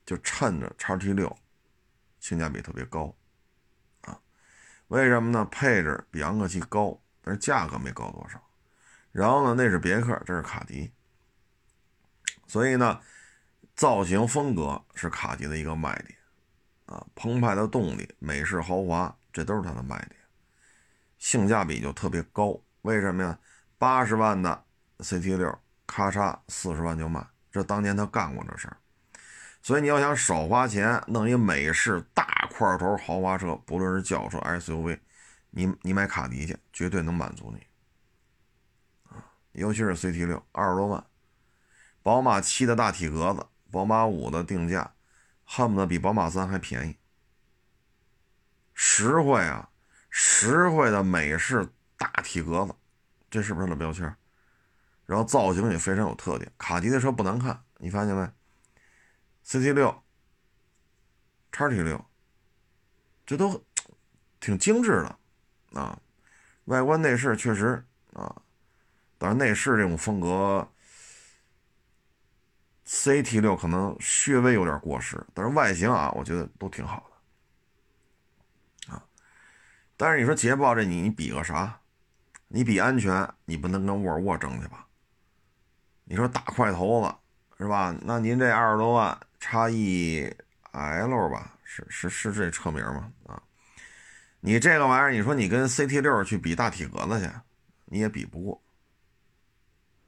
[0.07, 1.37] 就趁着叉 T 六。
[2.19, 3.15] 性价比特别高，
[4.01, 4.19] 啊，
[4.89, 5.45] 为什么呢？
[5.51, 8.43] 配置比昂克旗高，但是价格没高多少。
[9.15, 10.91] 然后呢，那是别克，这是卡迪，
[12.49, 13.01] 所以呢，
[13.77, 16.19] 造型风格是卡迪的一个卖点，
[16.87, 20.17] 啊，澎湃的动力、美式豪华，这都是它的卖点。
[21.17, 23.39] 性价比就特别高，为什么呀？
[23.79, 24.65] 八十万的
[24.99, 28.77] CT 六，咔嚓四十万就卖，这当年他干过这事儿。
[29.63, 34.99] 所以你要想少花钱弄一美式大块头豪华车，不论是轿车 SUV，
[35.51, 37.65] 你你买卡迪去，绝对能满足你！
[39.55, 41.05] 尤其是 CT 六二十多万，
[42.03, 44.95] 宝马七的大体格子，宝马五的定价
[45.45, 46.97] 恨不得比宝马三还便宜，
[48.73, 49.71] 实惠啊！
[50.11, 52.75] 实惠的美式大体格子，
[53.31, 54.15] 这是不是它的标签？
[55.07, 58.29] 然后造型也非常有特点，卡迪的车不难看，你发现没
[59.47, 60.03] ？CT 六、
[61.53, 62.05] 叉 T 六，
[63.27, 63.65] 这都
[64.41, 65.19] 挺精致的
[65.81, 66.01] 啊，
[66.65, 68.43] 外观内饰确实啊，
[69.25, 70.69] 但是内饰这种风格
[72.87, 77.11] ，CT 六可能略微有点过时，但是外形啊，我觉得都挺好
[78.87, 79.03] 的啊。
[79.97, 81.81] 但是你说捷豹这你你比个啥？
[82.49, 84.87] 你比安全，你不能跟沃尔沃争去吧？
[86.05, 87.15] 你说大块头子
[87.57, 87.97] 是吧？
[88.03, 89.19] 那您这二十多万。
[89.41, 90.31] 叉 E
[90.73, 93.11] L 吧，是是是这车名吗？
[93.27, 93.43] 啊，
[94.41, 97.31] 你这个玩意儿，你说你跟 CT 六去比大体格子去，
[97.85, 98.63] 你也比不过，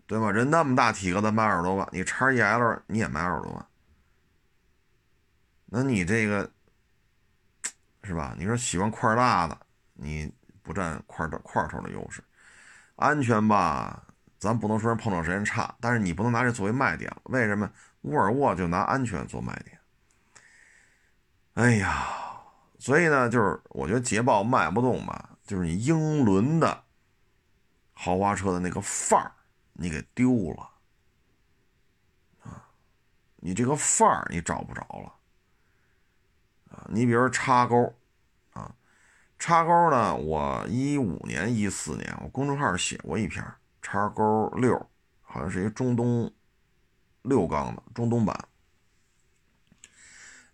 [0.07, 0.31] 对吧？
[0.31, 3.66] 人那么大体格子卖二十多万，你叉 E L 你也卖二十多万，
[5.66, 6.51] 那你这个
[8.03, 8.35] 是吧？
[8.38, 9.59] 你说喜欢块大的，
[9.95, 12.23] 你不占块的块头的优势，
[12.95, 14.05] 安全吧，
[14.38, 17.71] 咱不能说人碰撞时间差，但是你不能拿这作为卖点，为什么？
[18.03, 19.81] 沃尔沃就拿安全做卖点，
[21.55, 22.07] 哎呀，
[22.79, 26.85] 所以呢，就是我觉得捷豹卖不动吧，就是你英伦的
[27.92, 29.33] 豪华车的那个范儿，
[29.79, 30.71] 你给丢了
[32.43, 32.69] 啊！
[33.37, 35.15] 你这个范儿你找不着了
[36.71, 36.87] 啊！
[36.89, 37.95] 你比如叉钩
[38.53, 38.75] 啊，
[39.39, 43.45] 叉钩呢，我一五年、一四年我公众号写过一篇
[43.83, 44.89] 叉钩六，
[45.23, 46.33] 好像是一中东。
[47.29, 48.49] 六缸的中东版，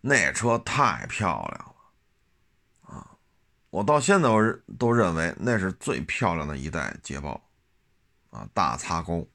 [0.01, 1.75] 那车太漂亮
[2.89, 3.15] 了啊，
[3.69, 4.41] 我到现在我
[4.79, 7.39] 都认为那是最漂亮的一代捷豹，
[8.33, 9.29] 啊，大擦钩，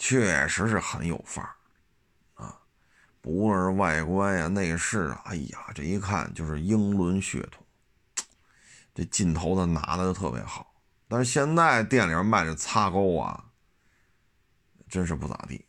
[0.00, 1.54] 确实是很有范儿，
[2.34, 2.58] 啊，
[3.20, 7.64] 不论是外观呀、内饰啊，哎呀，这一看就是英伦血统，
[8.92, 10.74] 这劲头子拿的就特别好。
[11.06, 13.44] 但是现在店里卖的擦钩啊，
[14.88, 15.64] 真是不咋地。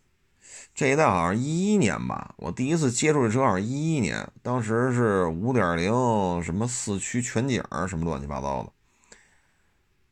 [0.74, 8.74] 这一代好像一一年吧，我第一次接触这车好像一一年，当时是五点零什么四驱全景什么乱七八糟的，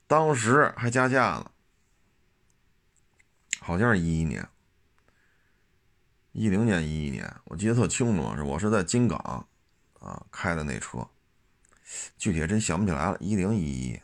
[0.06, 1.52] 当时还加价呢，
[3.64, 4.46] 好像是一一年，
[6.34, 9.48] 一零年一一年，我记得特清楚，是我是在金港
[10.00, 11.08] 啊开的那车，
[12.18, 14.02] 具体真想不起来了，一零一一，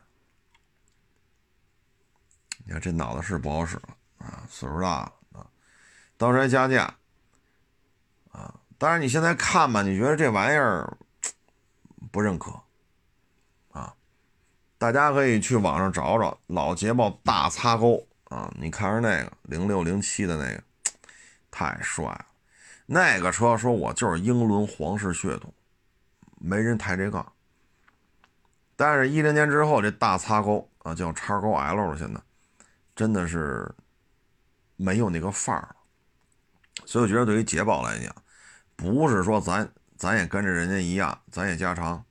[2.63, 5.45] 你看这脑子是不好使了啊，岁数大了啊。
[6.15, 6.95] 当时还加价，
[8.31, 8.61] 啊！
[8.77, 10.97] 但是你现在看吧，你觉得这玩意儿
[12.11, 12.61] 不认可，
[13.71, 13.93] 啊！
[14.77, 20.63] 大家可以去网上找找老捷豹大擦钩啊，你看着那个零六零七的那个，
[21.51, 22.25] 太帅了。
[22.85, 25.53] 那个车说我就是英伦皇室血统，
[26.39, 27.31] 没人抬这杠。
[28.75, 32.21] 但是，一零年之后这大擦钩啊，叫叉钩 L 了，现在
[32.95, 33.69] 真的是
[34.77, 35.75] 没有那个范儿了。
[36.85, 38.15] 所以我觉得，对于捷豹来讲，
[38.75, 42.03] 不是说咱咱也跟着人家一样，咱也加长，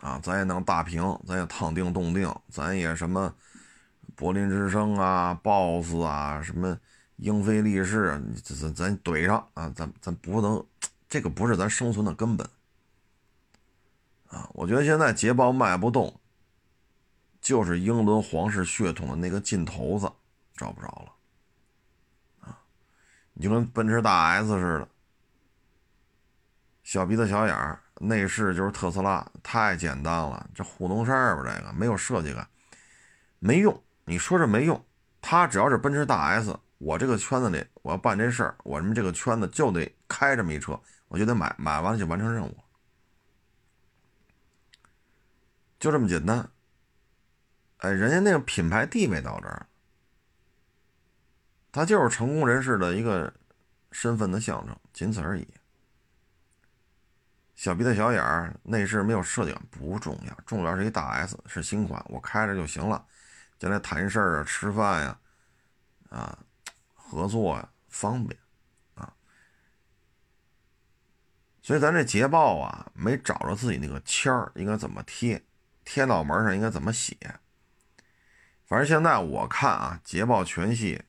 [0.00, 3.34] 啊，咱也能大屏，咱也烫定动定，咱也什么
[4.20, 6.78] 柏林之声啊、BOSS 啊、什么
[7.16, 10.62] 英菲力士，咱咱怼上啊，咱咱不能，
[11.08, 12.46] 这个不是咱生存的根本，
[14.28, 16.20] 啊，我觉得现在捷豹卖不动，
[17.40, 20.12] 就是英伦皇室血统的那个劲头子
[20.54, 22.60] 找不着了啊！
[23.32, 23.44] 你。
[23.44, 24.88] 就跟奔驰大 S 似的，
[26.82, 30.50] 小鼻子小眼儿，内饰就是特斯拉，太简单了。
[30.54, 32.46] 这糊弄事儿吧，这个没有设计感，
[33.38, 33.82] 没用。
[34.10, 34.84] 你说这没用，
[35.20, 42.56] 他只要是奔驰大 S，我这个圈子里我要办这事儿，我们这个圈子就得开这么一车，我就得买，买完了就完成任务，
[45.78, 46.50] 就这么简单。
[47.76, 49.64] 哎，人家那个品牌地位到这儿。
[51.70, 53.32] 它就是成功人士的一个
[53.92, 55.46] 身份的象征，仅此而已。
[57.54, 63.06] 小鼻子小眼儿，内饰没有设计感不重要，重要是一大 S，是新款，我开着就行了。
[63.60, 65.20] 将来谈事儿啊、吃饭呀、
[66.08, 66.36] 啊
[66.94, 68.40] 合作呀方便
[68.94, 69.14] 啊。
[71.62, 75.44] 所以咱这捷豹啊，没找着自己那个签儿应该怎么贴，
[75.84, 77.16] 贴脑门上应该怎么写。
[78.64, 81.04] 反正现在我看啊，捷豹全系。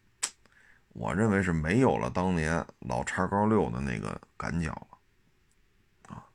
[0.93, 6.27] 我认为是没有了当年老叉高六的那个感脚了，啊，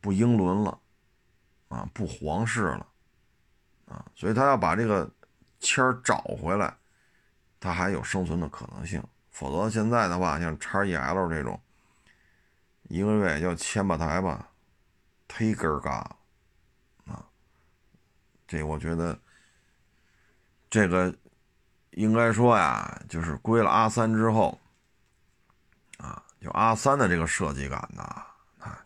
[0.00, 0.80] 不英伦了，
[1.68, 2.88] 啊，不皇室了，
[3.84, 5.12] 啊，所以他要把这个
[5.64, 6.76] 签儿找回来，
[7.58, 9.02] 他还有生存的可能性。
[9.30, 11.60] 否则现在的话，像叉 E L 这种，
[12.84, 14.50] 一个月也就千把台吧，
[15.28, 15.90] 忒根儿嘎
[17.06, 17.24] 了，啊，
[18.46, 19.18] 这我觉得
[20.68, 21.12] 这个。
[21.96, 24.60] 应该说呀，就是归了阿三之后，
[25.98, 28.02] 啊，就阿三的这个设计感呐，
[28.58, 28.84] 啊，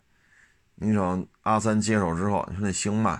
[0.75, 3.19] 你瞅阿三接手之后，你说那星脉，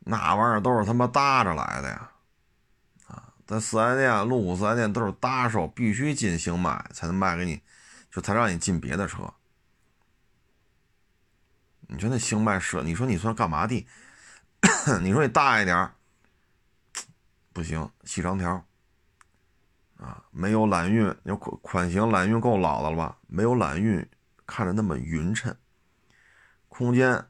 [0.00, 2.09] 那玩意儿都是他妈搭着来的呀，
[3.50, 7.60] 啊，在四 S 店、路虎四 S 店都是搭售，必须进星脉才能卖给你，
[8.10, 9.34] 就才让你进别的车。
[11.88, 13.84] 你说那星脉设，你说你算干嘛的？
[15.02, 15.90] 你说你大一点
[17.52, 18.64] 不行，细长条
[19.96, 23.18] 啊，没有揽运，有款款型揽运够老的了吧？
[23.26, 24.08] 没有揽运，
[24.46, 25.56] 看着那么匀称，
[26.68, 27.26] 空间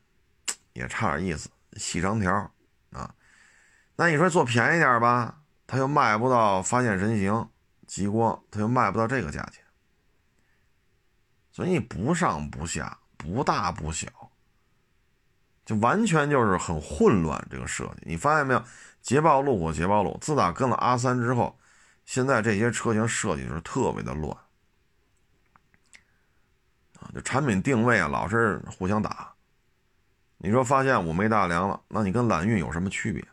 [0.74, 2.52] 也差点意思，细长条
[2.92, 3.14] 啊。
[3.96, 5.39] 那你说做便宜点吧，
[5.70, 7.48] 他又卖不到发现神行、
[7.87, 9.62] 极光，他又卖不到这个价钱，
[11.52, 14.09] 所以不上不下，不大不小，
[15.64, 18.64] 就完全就是很混乱这个设计，你发现没有？
[19.00, 21.56] 捷豹路虎，捷豹路，自打跟了阿三之后，
[22.04, 24.37] 现在这些车型设计就是特别的乱
[26.98, 29.33] 啊，就产品定位啊，老是互相打。
[30.38, 33.25] 你说发现五没大梁了，那你跟揽运有什么区别？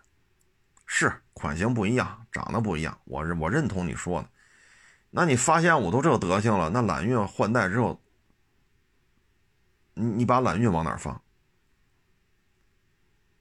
[0.86, 4.30] 是款型不一样，长得不一样，我我认同你说的。
[5.10, 8.02] 那你发现我都这德行了，那揽运换代之后，
[9.94, 11.22] 你你把揽运往哪放？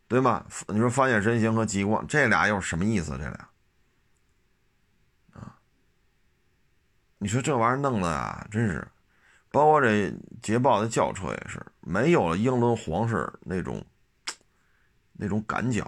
[0.09, 0.47] 对吗？
[0.69, 3.19] 你说发现神行和极光这俩又是什么意思？
[3.19, 3.49] 这俩
[5.33, 5.59] 啊，
[7.19, 8.87] 你说这玩意儿弄的啊，真是，
[9.51, 13.85] 包括这捷豹的轿车也是，没有了英伦皇室那种
[15.19, 15.85] 那种赶脚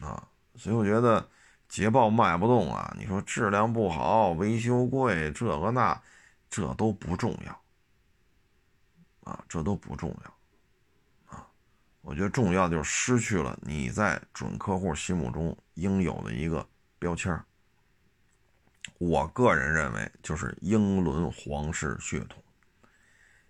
[0.00, 0.28] 了啊，
[0.58, 1.26] 所以我觉得
[1.68, 5.98] 捷豹卖不动啊，你说质量不好、维修贵，这个那，
[6.50, 7.62] 这都不重要。
[9.24, 11.36] 啊，这都不重要。
[11.36, 11.46] 啊，
[12.00, 16.66] 我觉得重要就是失去了你在准客户心目中应有的一个
[16.98, 17.38] 标签
[18.96, 22.42] 我个人认为就是英伦皇室血统。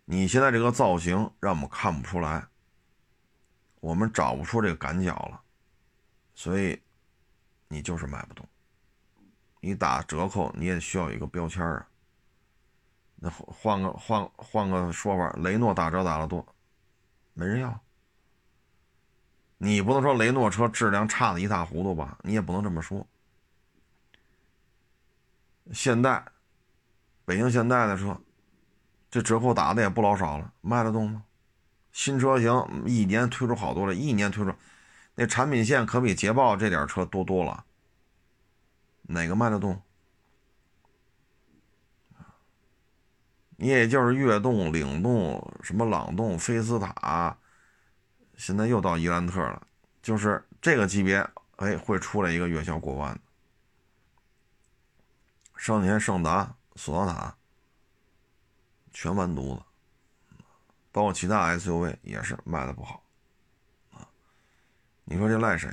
[0.04, 2.44] 你现在这个造型让我们看不出来，
[3.80, 5.40] 我们找不出这个赶脚了，
[6.34, 6.82] 所以
[7.68, 8.46] 你就是卖不动。
[9.60, 11.86] 你打折扣你也需要一个标签啊。
[13.16, 16.46] 那换个换换个说法，雷诺打折打得多，
[17.34, 17.80] 没人要。
[19.58, 22.16] 你不能说雷诺车质量差的一塌糊涂吧？
[22.22, 23.04] 你也不能这么说。
[25.72, 26.24] 现代，
[27.24, 28.18] 北京现代的车。
[29.10, 31.24] 这折扣打的也不老少了，卖得动吗？
[31.92, 32.52] 新车型
[32.86, 34.54] 一年推出好多了，一年推出，
[35.20, 37.64] 那产品线可比捷豹这点车多多了。
[39.02, 39.82] 哪个卖得动？
[43.56, 47.36] 你也就是悦动、领动、什么朗动、菲斯塔，
[48.36, 49.66] 现在又到伊兰特了，
[50.00, 53.20] 就是这个级别，哎，会出来一个月销过万的。
[55.56, 57.34] 上年胜达、索纳塔。
[58.92, 59.62] 全完犊子，
[60.92, 63.02] 包括其他 SUV 也是卖的不好，
[65.10, 65.70] 你说这赖谁？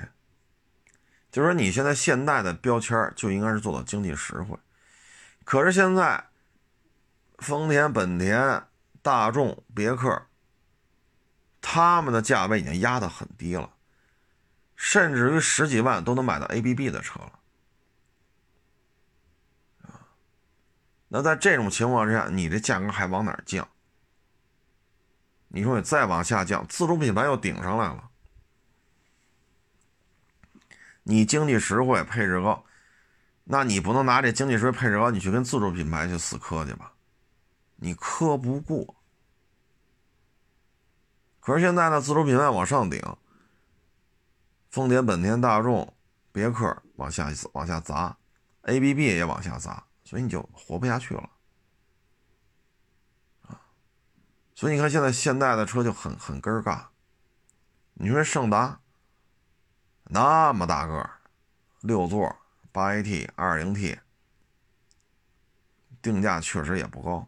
[1.29, 4.57] 就是说你现在现代的标签就应该是做到经济实惠，
[5.43, 6.29] 可是现在
[7.39, 8.63] 丰田、本田、
[9.01, 10.27] 大众、别克，
[11.59, 13.73] 他们的价位已经压得很低了，
[14.77, 17.39] 甚至于十几万都能买到 ABB 的车了。
[21.09, 23.67] 那在这种情况之下，你这价格还往哪降？
[25.49, 28.09] 你说你再往下降，自主品牌又顶上来了。
[31.07, 32.65] 你经济实惠，配置高，
[33.45, 36.93] 那你不能拿这经济实惠、配置高，你去跟自主品牌去死磕去吧？
[37.77, 38.95] 你磕不过。
[41.39, 42.99] 可是现在呢，自主品牌往上顶，
[44.69, 45.95] 丰田、本田、大众、
[46.31, 48.17] 别克往下往下砸
[48.63, 49.85] ，ABB 也往下砸。
[50.03, 51.29] 所以你就活不下去了，
[53.47, 53.59] 啊！
[54.53, 56.85] 所以你看现在现代的车就很很根儿尬。
[57.95, 58.81] 你说胜达
[60.05, 61.09] 那么大个，
[61.81, 62.35] 六座
[62.71, 63.99] 八 AT 二零 T，
[66.01, 67.27] 定价确实也不高，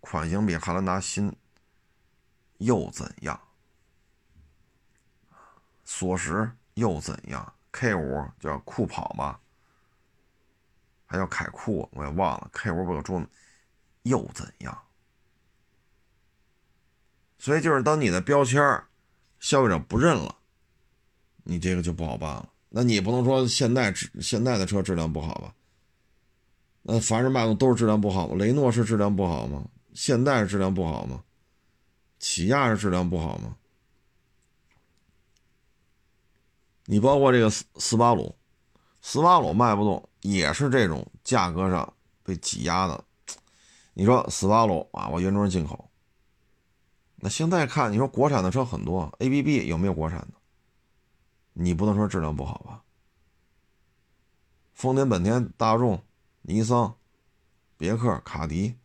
[0.00, 1.34] 款型比汉兰达新，
[2.58, 3.40] 又怎样？
[5.84, 9.40] 锁实又怎样？K 五叫酷跑吧。
[11.06, 12.50] 还叫凯酷，我也忘了。
[12.52, 13.24] K 五不有说
[14.02, 14.82] 又怎样？
[17.38, 18.82] 所以就是当你的标签
[19.38, 20.35] 消费者不认了，
[21.46, 22.48] 你这个就不好办了。
[22.68, 25.54] 那你不能说现代现代的车质量不好吧？
[26.82, 28.34] 那凡是卖的都是质量不好吗？
[28.36, 29.64] 雷诺是质量不好吗？
[29.94, 31.22] 现代是质量不好吗？
[32.18, 33.56] 起亚是质量不好吗？
[36.84, 38.34] 你包括这个斯斯巴鲁，
[39.00, 40.08] 斯巴鲁卖不动。
[40.22, 41.94] 也是这种价格上
[42.24, 43.04] 被挤压的，
[43.94, 45.88] 你说斯巴鲁啊，我原装进口。
[47.16, 50.28] 那现在看，你说国产的车很多，ABB 有没有国产的？
[51.58, 52.82] 你不能说质量不好吧？
[54.74, 56.02] 丰田、本田、大众、
[56.42, 56.94] 尼桑、
[57.78, 58.76] 别克、卡迪，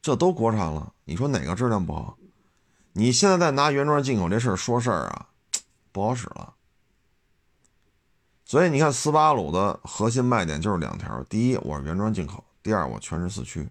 [0.00, 2.16] 这都国产了，你说哪个质量不好？
[2.92, 5.30] 你现在再拿原装进口这事儿说事儿啊，
[5.90, 6.54] 不好使了。
[8.44, 13.68] 所以你看，斯巴鲁的核心卖点就是两条：第一，我是原装进口；第二，我全是四驱。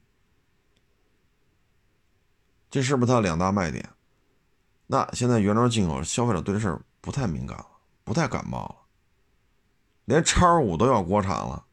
[2.69, 3.89] 这是不是它两大卖点？
[4.87, 7.78] 那现在原装进口，消费者对这事儿不太敏感了，
[8.09, 8.75] 不太感冒了，
[10.05, 11.63] 连叉五都要国产了。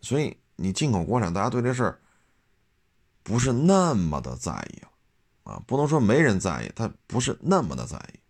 [0.00, 2.00] 所以你进口国产，大家对这事儿
[3.24, 8.20] 不是那么的在意了啊，不能说没人在意，他不是那么的在意。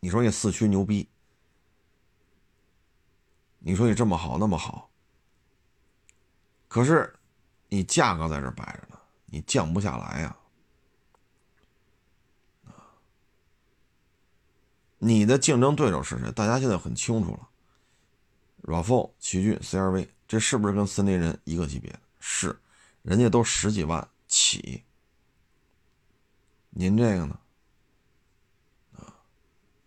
[0.00, 1.08] 你说你四驱牛逼？
[3.60, 4.90] 你说你这么好那么好，
[6.68, 7.18] 可是
[7.68, 10.36] 你价格在这摆着呢，你降不下来呀。
[14.98, 16.30] 你的竞争对手是谁？
[16.32, 17.48] 大家现在很清楚了
[18.62, 21.96] ，RAV4、奇骏、CRV，这是不是跟森林人一个级别？
[22.18, 22.58] 是，
[23.02, 24.82] 人家都十几万起，
[26.70, 27.38] 您这个呢？
[28.96, 29.14] 啊，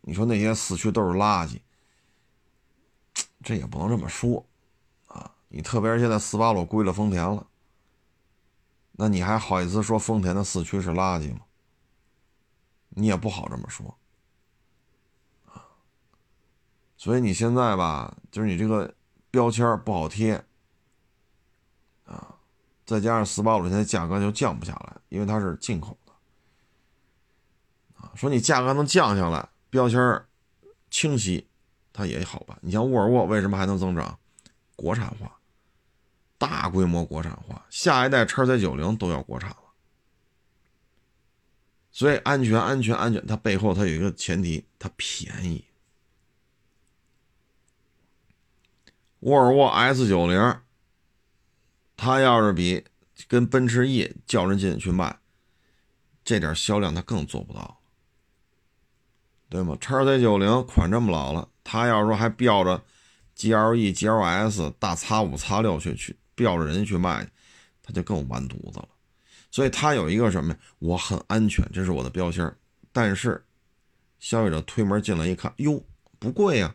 [0.01, 1.59] 你说那些四驱都是垃圾。
[3.43, 4.45] 这也不能这么说，
[5.07, 7.47] 啊，你特别是现在斯巴鲁归了丰田了，
[8.91, 11.41] 那你还好意思说丰田的四驱是垃圾吗？
[12.89, 13.97] 你也不好这么说，
[17.01, 18.93] 所以你现在吧，就是你这个
[19.31, 20.35] 标签不好贴
[22.05, 22.35] 啊，
[22.85, 26.13] 再加上斯巴鲁现在价格就降不下来，因为它是进口的
[27.95, 28.11] 啊。
[28.13, 29.99] 说你价格能降下来，标签
[30.91, 31.47] 清晰，
[31.91, 32.55] 它也好办。
[32.61, 34.19] 你像沃尔沃为什么还能增长？
[34.75, 35.39] 国产化，
[36.37, 39.57] 大规模国产化，下一代叉 C 九零都要国产了。
[41.91, 45.65] 所以安全，安全，安全，它背后它有一个前提，它便宜。
[49.21, 50.61] 沃尔沃 S 九零，
[51.95, 52.83] 它要是比
[53.27, 55.19] 跟奔驰 E 较着劲去卖，
[56.23, 57.79] 这点销量它更做不到，
[59.47, 59.77] 对吗？
[59.79, 62.83] 叉 C 九零款这么老了，它要是说还标着
[63.37, 67.29] GLE、GLS、大 X 五、X 六去去标着人去卖，
[67.83, 68.89] 它就更完犊子了。
[69.51, 70.59] 所以它有一个什么呀？
[70.79, 72.51] 我很安全，这是我的标签。
[72.91, 73.45] 但是
[74.17, 75.83] 消费者推门进来一看，哟，
[76.17, 76.73] 不贵呀。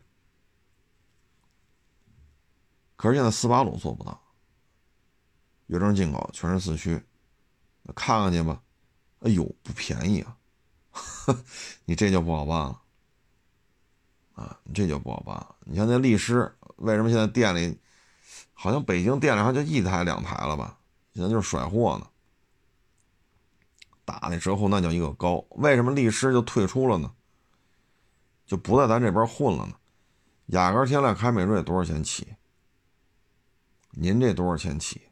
[2.96, 4.20] 可是现在斯巴鲁做不到，
[5.66, 7.02] 原装进口，全是四驱，
[7.94, 8.62] 看看去吧。
[9.20, 10.36] 哎呦，不便宜啊！
[11.84, 12.82] 你这就不好办了
[14.34, 14.58] 啊！
[14.64, 15.56] 你这就不好办了。
[15.64, 17.78] 你像那力狮，为什么现在店里
[18.52, 20.78] 好像北京店里好像就一台两台了吧？
[21.14, 22.06] 现在就是甩货呢，
[24.04, 25.44] 打那折扣那叫一个高。
[25.50, 27.12] 为什么力狮就退出了呢？
[28.46, 29.74] 就不在咱这边混了呢？
[30.46, 32.36] 雅阁、天籁、凯美瑞多少钱起？
[33.98, 35.02] 您这多少钱起？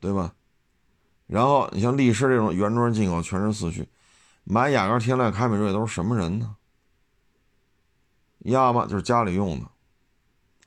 [0.00, 0.34] 对吧？
[1.26, 3.88] 然后你像力狮这种原装进口全是四驱，
[4.44, 6.56] 买雅阁、天籁、凯美瑞都是什么人呢？
[8.40, 9.68] 要么就是家里用的，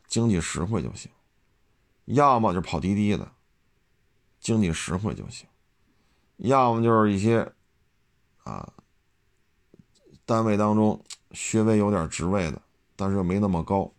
[0.08, 1.10] 经济实惠就行；
[2.06, 3.32] 要么就是跑滴滴的，
[4.40, 5.48] 经济实惠就行；
[6.38, 7.54] 要么就是一些
[8.44, 8.74] 啊
[10.26, 11.02] 单位当中
[11.32, 12.62] 稍微有点职位的，
[12.96, 13.94] 但是又没那么高。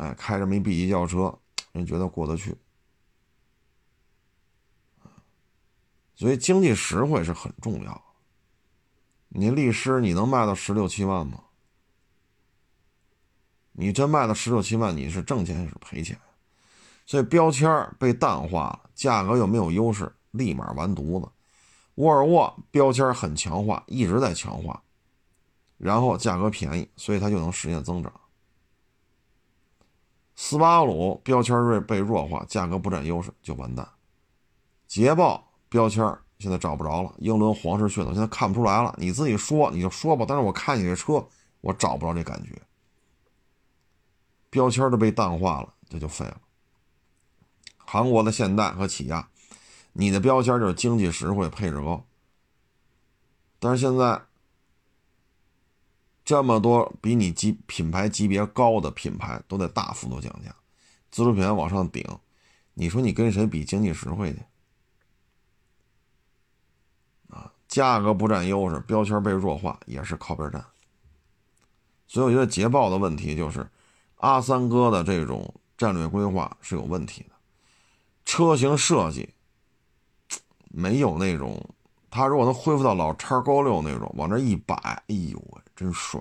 [0.00, 1.38] 哎，开着没 B 级轿车，
[1.72, 2.56] 人觉得过得去，
[6.16, 8.02] 所以经济实惠是很重要。
[9.28, 11.44] 你力狮你能卖到十六七万吗？
[13.72, 16.18] 你真卖到十六七万，你是挣钱还是赔钱？
[17.04, 21.28] 所以标签被淡化了，价格又没有优势，立马完犊子。
[21.96, 24.82] 沃尔沃标签很强化，一直在强化，
[25.76, 28.10] 然后价格便宜，所以它就能实现增长。
[30.42, 33.86] 斯巴鲁标签锐被弱化，价格不占优势就完蛋。
[34.88, 36.02] 捷豹标签
[36.38, 38.92] 现在找不着了，英伦皇室血统现在看不出来了。
[38.96, 41.24] 你自己说你就说吧，但是我看你这车，
[41.60, 42.58] 我找不着这感觉。
[44.48, 46.40] 标签都被淡化了，这就废了。
[47.76, 49.28] 韩国的现代和起亚，
[49.92, 52.02] 你的标签就是经济实惠、配置高，
[53.58, 54.22] 但是现在。
[56.30, 60.54] 这么多比你级品牌级别高的品牌都在大幅度降价，
[61.10, 62.06] 自主品牌往上顶，
[62.72, 64.38] 你说你跟谁比经济实惠去？
[67.34, 70.64] 啊，价格不占优势，标签被弱化也是靠边站。
[72.06, 73.68] 所以我觉得捷豹的问题就是
[74.18, 77.30] 阿三哥的这种战略规划是有问题的，
[78.24, 79.28] 车型设计
[80.68, 81.60] 没有那种，
[82.08, 85.62] 他如果能恢复到老叉高六那种，往这一摆，哎呦喂！
[85.80, 86.20] 真帅，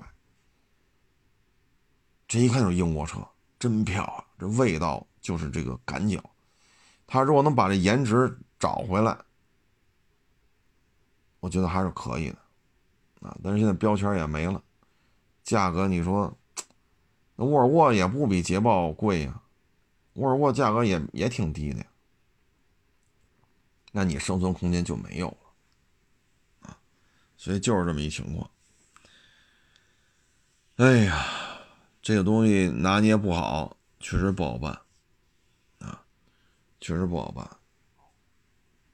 [2.29, 3.19] 这一看就是英国车，
[3.59, 4.25] 真漂亮。
[4.37, 6.23] 这味道就是这个感脚，
[7.05, 9.17] 他如果能把这颜值找回来，
[11.41, 12.37] 我觉得还是可以的
[13.19, 13.37] 啊。
[13.43, 14.63] 但是现在标签也没了，
[15.43, 16.33] 价格你说，
[17.35, 19.41] 那沃尔沃也不比捷豹贵呀，
[20.13, 21.85] 沃尔沃价格也也挺低的呀，
[23.91, 26.79] 那你生存空间就没有了啊。
[27.35, 28.49] 所以就是这么一情况。
[30.79, 31.25] 哎呀，
[32.01, 34.71] 这个东西拿捏不好，确实不好办，
[35.79, 36.01] 啊，
[36.79, 37.45] 确实不好办。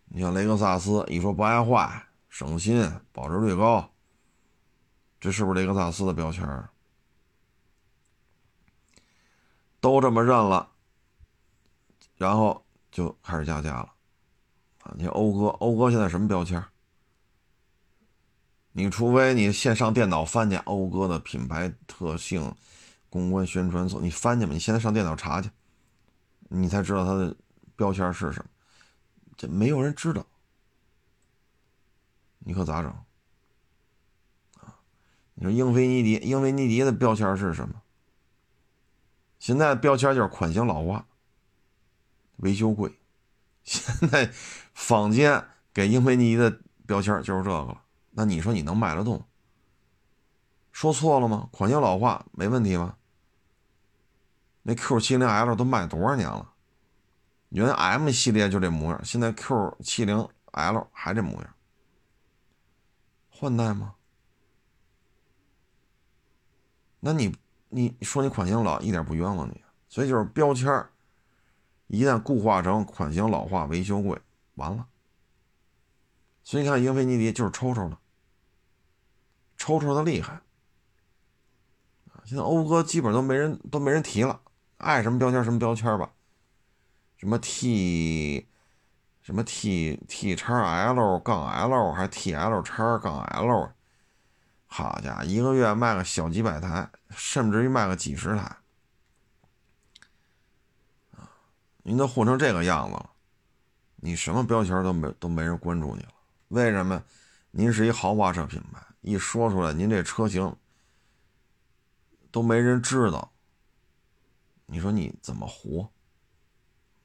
[0.05, 3.87] 你像雷克萨斯，一说不爱坏、省心、保值率高，
[5.19, 6.43] 这是不是雷克萨斯的标签？
[9.79, 10.71] 都这么认了，
[12.17, 13.93] 然后就开始加价了，
[14.81, 16.65] 啊，你讴歌，讴歌现在什么标签？
[18.77, 22.53] 你除非你线上电脑翻去讴歌的品牌特性、
[23.09, 24.51] 公关宣传，你翻去吧。
[24.51, 25.49] 你现在上电脑查去，
[26.49, 27.33] 你才知道它的
[27.77, 28.49] 标签是什么。
[29.37, 30.25] 这没有人知道，
[32.39, 32.91] 你可咋整？
[34.59, 34.75] 啊，
[35.35, 37.81] 你说英菲尼迪，英菲尼迪的标签是什么？
[39.39, 41.07] 现在标签就是款型老化、
[42.37, 42.99] 维修贵。
[43.63, 44.29] 现在
[44.73, 47.83] 坊间给英菲尼迪的标签就是这个了。
[48.17, 49.23] 那你说你能卖得动？
[50.71, 51.49] 说错了吗？
[51.51, 52.97] 款型老化没问题吗？
[54.63, 56.53] 那 Q70L 都卖多少年了？
[57.49, 61.55] 原 M 系列就这模样，现在 Q70L 还这模样，
[63.29, 63.95] 换代吗？
[66.99, 67.35] 那你
[67.69, 70.85] 你说你款型老一点不冤枉你，所以就是标签
[71.87, 74.19] 一旦固化成款型老化维修贵，
[74.55, 74.87] 完了。
[76.43, 77.97] 所以你看英菲尼迪就是抽抽的，
[79.65, 80.39] 抽抽的厉害。
[82.23, 84.39] 现在讴歌基本都没人都没人提了，
[84.77, 86.11] 爱什么标签什么标签吧，
[87.17, 88.47] 什么 T，
[89.21, 93.71] 什么 T T 叉 L 杠 L 还 T L 叉杠 L，
[94.67, 98.57] 好家伙，一个月卖个小几百台，甚至于卖个几十台，
[101.17, 101.25] 啊，
[101.81, 103.09] 您都混成这个样子了，
[103.95, 106.13] 你什么标签都没都没人关注你了，
[106.49, 107.03] 为什么？
[107.49, 110.55] 您是一豪华车品牌，一说出来，您这车型。
[112.31, 113.31] 都没人知道，
[114.65, 115.89] 你说你怎么活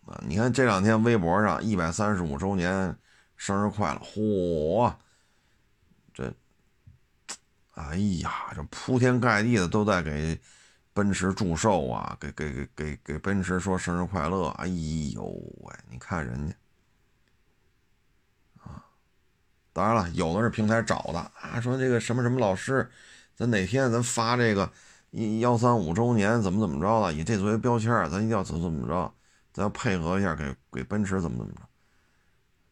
[0.06, 0.20] 啊？
[0.26, 2.98] 你看这两天微博上一百三十五周年
[3.36, 4.92] 生日快乐，嚯！
[6.12, 6.34] 这，
[7.74, 10.40] 哎呀，这铺天盖地的都在给
[10.92, 14.48] 奔驰祝寿啊，给给给给给奔驰说生日快乐。
[14.58, 15.22] 哎呦
[15.60, 16.54] 喂，你看人家
[18.64, 18.84] 啊！
[19.72, 22.90] 当然了，有的是平台找的啊，说这个什么什么老师，
[23.34, 24.70] 咱哪天咱发这个。
[25.12, 27.12] 一幺三五周年怎么怎么着了？
[27.12, 29.12] 以这作为标签咱一定要怎么怎么着，
[29.52, 31.62] 咱要配合一下，给给奔驰怎么怎么着？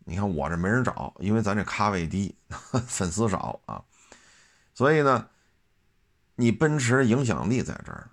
[0.05, 2.33] 你看我这没人找，因为咱这咖位低，
[2.87, 3.83] 粉丝少啊，
[4.73, 5.27] 所以呢，
[6.37, 8.09] 你奔驰影响力在这儿，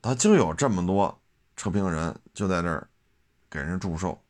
[0.00, 1.20] 他就有这么多
[1.56, 2.88] 车评人就在这儿
[3.50, 4.22] 给人祝寿，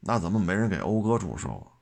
[0.00, 1.73] 那怎么没人给讴歌祝寿啊？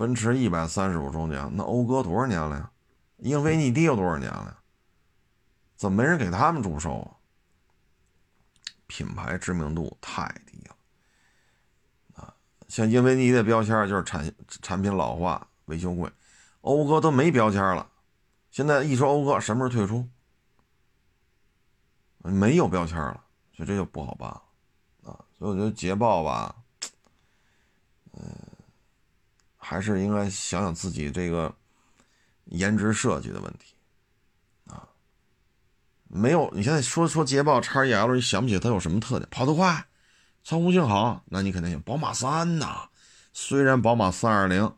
[0.00, 2.70] 奔驰一百三十五周年，那讴歌多少年了呀？
[3.18, 4.58] 英菲尼迪有多少年了？
[5.76, 7.20] 怎么没人给他们祝寿啊？
[8.86, 10.74] 品牌知名度太低了
[12.14, 12.32] 啊！
[12.66, 16.10] 像英菲尼迪的标签就是产产品老化、维修贵，
[16.62, 17.86] 讴歌都没标签了。
[18.50, 20.08] 现在一说讴歌，什么时候退出？
[22.22, 23.22] 没有标签了，
[23.54, 24.42] 所以这就不好办了
[25.12, 25.20] 啊！
[25.38, 26.56] 所以我觉得捷豹吧，
[28.14, 28.22] 嗯，
[29.60, 31.54] 还是应该想想自己这个。
[32.46, 33.76] 颜值设计的问题，
[34.66, 34.88] 啊，
[36.08, 36.50] 没有。
[36.52, 39.28] 你现在说说捷豹叉 EL，你想不起它有什么特点？
[39.30, 39.86] 跑得快，
[40.42, 42.88] 操控性好，那你肯定有宝马三呐。
[43.32, 44.74] 虽然宝马三二零，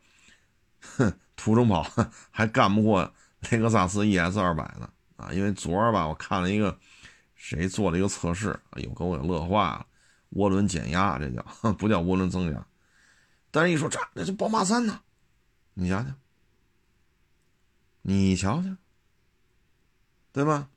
[0.83, 1.87] 哼，途中跑
[2.31, 3.11] 还干不过
[3.49, 4.91] 雷克萨斯 ES 二百呢。
[5.17, 6.79] 啊，因为昨儿吧，我看了一个
[7.35, 9.87] 谁做了一个测试，哎呦，给我给乐坏了。
[10.33, 12.67] 涡轮减压，这叫不叫涡轮增压？
[13.53, 15.01] 但是一说这，那就宝马三呢，
[15.75, 16.17] 你想想。
[18.01, 18.77] 你瞧瞧，
[20.33, 20.69] 对吧？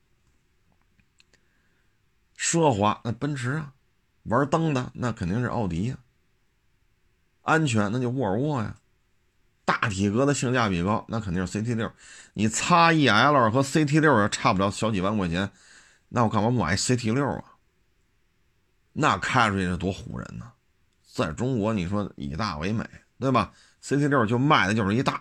[2.38, 3.72] 奢华那奔驰啊，
[4.24, 5.98] 玩灯的那肯定是奥迪呀。
[7.42, 8.76] 安全那就沃尔沃呀。
[9.64, 11.90] 大体格的性价比高，那肯定是 CT 六。
[12.34, 15.50] 你叉 EL 和 CT 六也差不了小几万块钱，
[16.10, 17.56] 那我干嘛不买 CT 六啊？
[18.92, 20.52] 那开出去是多唬人呢！
[21.24, 22.86] 在中国，你说以大为美，
[23.18, 25.14] 对吧？CT 六就卖的就是一大。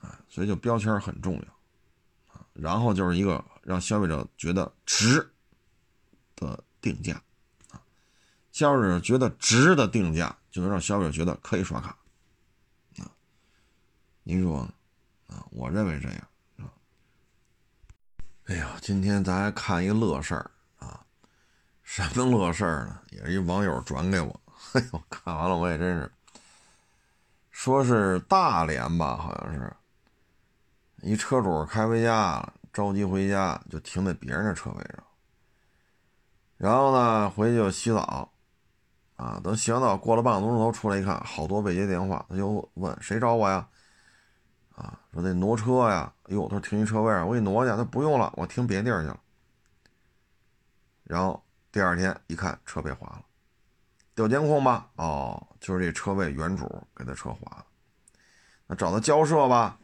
[0.00, 5.26] 啊所以就标签很重要啊，然后就是一个让消费者觉得值
[6.36, 7.14] 的定价
[7.70, 7.80] 啊，
[8.52, 11.96] 消费者觉得值的定价就能让消费者觉得可以刷卡
[12.98, 13.10] 啊。
[14.22, 14.60] 您说
[15.28, 15.46] 啊？
[15.50, 16.28] 我认为这样
[16.58, 16.70] 啊。
[18.44, 20.50] 哎呀，今天咱还看一乐事儿，
[21.90, 23.00] 什么乐事儿呢？
[23.10, 24.40] 也是一网友转给我，
[24.74, 26.12] 哎呦，看完了我也真是，
[27.50, 29.74] 说是大连吧，好像是。
[31.00, 35.02] 一车主开回家了，着急回家，就停在别人的车位上。
[36.58, 38.30] 然后呢，回去就洗澡，
[39.16, 43.66] 啊，等洗完澡过了半个多钟头，出来一看，好多未接电话，他就问谁找我呀？
[44.76, 46.12] 啊，说得挪车呀。
[46.24, 47.74] 哎呦，他说停一车位上，我给你挪去。
[47.74, 49.18] 他不用了，我停别地儿去了。
[51.04, 51.42] 然后
[51.78, 53.24] 第二天一看，车被划了，
[54.16, 54.90] 调监控吧。
[54.96, 57.64] 哦，就是这车位原主给他车划了。
[58.66, 59.78] 那找他交涉吧。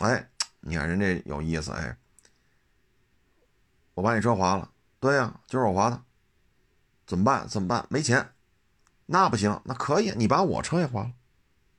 [0.00, 0.28] 哎。
[0.60, 1.96] 你看人这有意思哎，
[3.94, 4.70] 我把你车划了，
[5.00, 6.02] 对呀，就是我划的，
[7.06, 7.48] 怎么办？
[7.48, 7.86] 怎么办？
[7.88, 8.34] 没钱，
[9.06, 11.12] 那不行，那可以，你把我车也划了，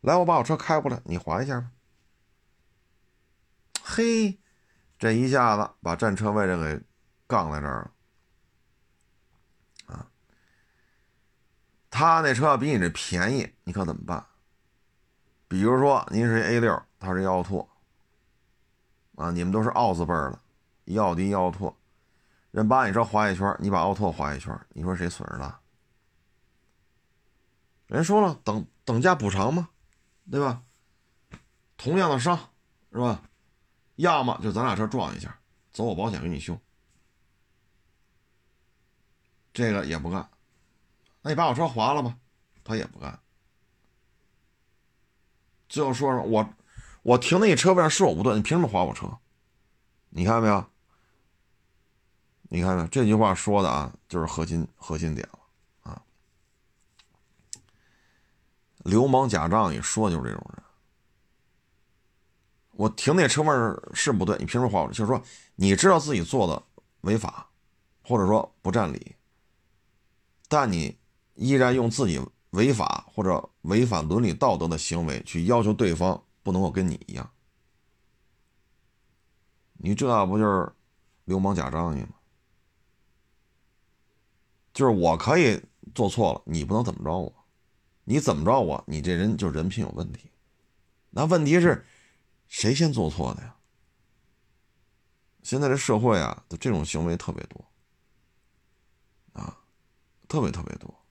[0.02, 1.72] 来，我把我车开过来，你划一下吧。
[3.84, 4.39] 嘿，
[4.98, 6.84] 这一下子把占车位的给
[7.28, 7.91] 杠在这儿了，
[11.98, 14.26] 他那车比你这便宜，你可怎么办？
[15.48, 16.84] 比如说您是 A 六。
[17.00, 17.70] 他是一奥拓，
[19.16, 20.39] 啊，你们都是奥字辈的，
[20.84, 21.74] 一奥迪一奥拓，
[22.52, 25.58] 人把你车划一圈，你把奥拓划一圈，你说谁损失大？
[27.88, 29.70] 人说了，等等价补偿嘛，
[30.30, 30.64] 对吧？
[31.78, 32.38] 同样的伤，
[32.91, 33.22] 是吧？
[33.96, 35.39] 要么就咱俩车撞一下，
[35.72, 36.60] 走我保险给你修。
[39.54, 40.28] 这个也不干，
[41.26, 42.15] 那你把我车划了吧，
[42.63, 43.19] 他也不干。
[45.67, 46.47] 最后说说我，
[47.01, 49.11] 我停那车位上是我不对，你凭什么划我车？
[50.09, 50.63] 你看到没有？
[52.43, 52.88] 你看没？
[52.89, 55.39] 这句话说的啊，就是核心核心点了
[55.91, 56.03] 啊！
[58.84, 60.63] 流氓假仗义，说的就是这种人。
[62.73, 63.51] 我停那车位
[63.95, 64.88] 是不对，你凭什么划我？
[64.89, 65.19] 就是说，
[65.55, 66.61] 你知道自己做的
[67.01, 67.49] 违法，
[68.03, 69.15] 或者说不占理。
[70.47, 70.95] 但你
[71.36, 72.20] 依然用自己
[72.52, 77.30] 违法或者违反伦理道德的行为去要求对方不能够跟你一样，
[79.74, 80.72] 你这不就是
[81.26, 82.10] 流氓假仗义吗？
[84.74, 85.62] 就是我可以
[85.94, 87.34] 做错了，你不能怎么着我，
[88.04, 90.32] 你怎么着我，你这人就人品有问题。
[91.12, 91.86] 那问题是，
[92.48, 93.56] 谁先做错的呀？
[95.44, 97.64] 现在这社会啊，这种行为特别多。
[99.34, 99.60] 啊
[100.28, 101.05] 特别特别多，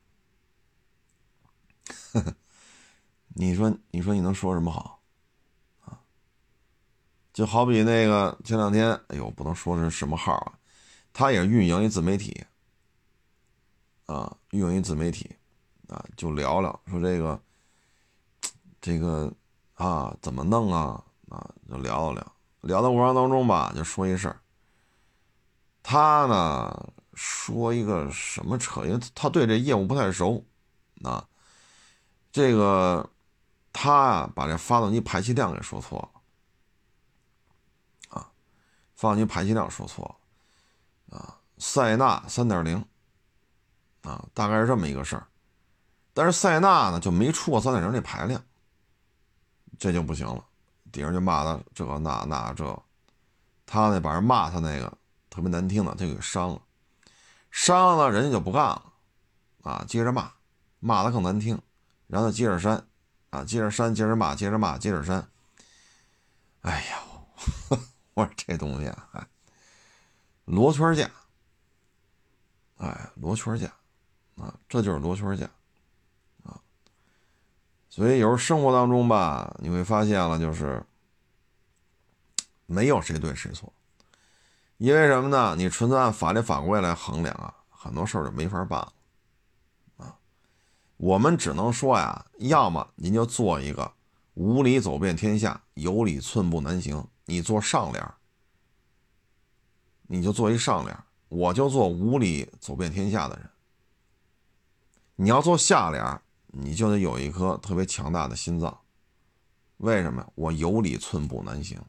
[3.34, 5.02] 你说你说你能说什么好
[5.84, 5.98] 啊？
[7.32, 10.58] 就好比那个前两天，哎呦，不能说是什么号啊，
[11.12, 12.44] 他也运营一自媒体
[14.06, 15.34] 啊，运营一自媒体
[15.88, 17.40] 啊，就聊聊说这个
[18.80, 19.32] 这个
[19.74, 24.40] 啊怎么弄啊啊，就聊聊聊的过程当中吧，就说一事儿，
[25.82, 26.92] 他呢。
[27.16, 28.84] 说一个什么车？
[28.84, 30.44] 因为他对这业务不太熟，
[31.04, 31.24] 啊，
[32.34, 33.08] 这个
[33.72, 36.10] 他啊把这发动机排气量给说错
[38.10, 38.28] 了，啊，
[38.96, 40.18] 发动机排气量说错
[41.08, 42.84] 了，啊，塞纳三点零，
[44.02, 45.28] 啊，大概是这么一个事儿，
[46.12, 48.42] 但是塞纳呢就没出过三点零这排量，
[49.78, 50.44] 这就不行了，
[50.90, 52.82] 底下就骂他这那那这，
[53.64, 54.92] 他呢把人骂他那个
[55.30, 56.60] 特别难听的就给删了。
[57.52, 58.92] 删了呢，人家就不干了，
[59.62, 60.32] 啊，接着骂，
[60.80, 61.62] 骂的更难听，
[62.06, 62.86] 然后接着删，
[63.30, 65.26] 啊，接着删，接着骂，接着骂，接着删。
[66.62, 67.02] 哎呀，
[68.14, 69.28] 我说这东西啊，
[70.44, 71.10] 罗圈架，
[72.76, 73.66] 哎，罗圈架，
[74.36, 75.48] 啊，这就是罗圈架，
[76.44, 76.60] 啊，
[77.90, 80.82] 所以有时候生活当中吧，你会发现了，就是
[82.66, 83.72] 没有谁对谁错。
[84.78, 85.54] 因为什么呢？
[85.56, 88.92] 你纯粹按法律法规来衡量啊，很多事儿就没法办了。
[90.96, 93.92] 我们只能说呀，要么您就做一个
[94.34, 98.04] 无理走遍天下，有理寸步难行，你做上联
[100.06, 100.96] 你就做一上联
[101.28, 103.50] 我就做无理走遍天下的人。
[105.16, 108.80] 你要做下联你就得有一颗特别强大的心脏。
[109.78, 110.24] 为什么？
[110.36, 111.80] 我有理寸步难行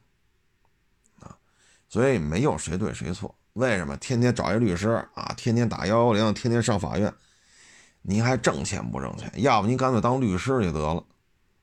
[1.20, 1.36] 啊。
[1.88, 7.14] 所以没有谁对谁错，为什么天天找一律师啊，天天打幺幺零，天天上法院，
[8.08, 9.28] 您还挣钱不挣钱？
[9.42, 11.04] 要不您干脆当律师就得了，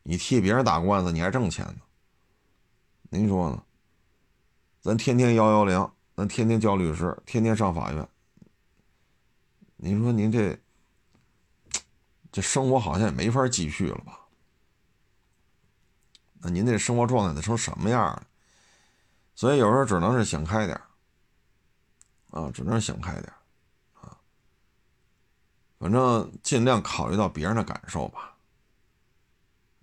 [0.04, 1.76] 你替别人打官司，你还挣钱呢。
[3.10, 3.64] 您说呢？
[4.82, 8.06] 咱天天幺幺零，咱天天叫律师，天天上法院，
[9.78, 10.60] 您说您这
[12.30, 14.20] 这生活好像也没法继续了吧？
[16.40, 18.28] 那您这生活状态得成什么样了？
[19.34, 20.78] 所以有时候只能是想开点
[22.32, 23.34] 啊，只能是想开点。
[25.84, 28.38] 反正尽量考虑到别人的感受吧，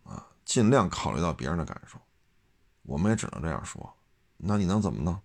[0.03, 2.01] 啊，尽量考虑到别人的感受。
[2.85, 3.95] 我们也只能这样说。
[4.39, 5.21] 那你能怎么弄？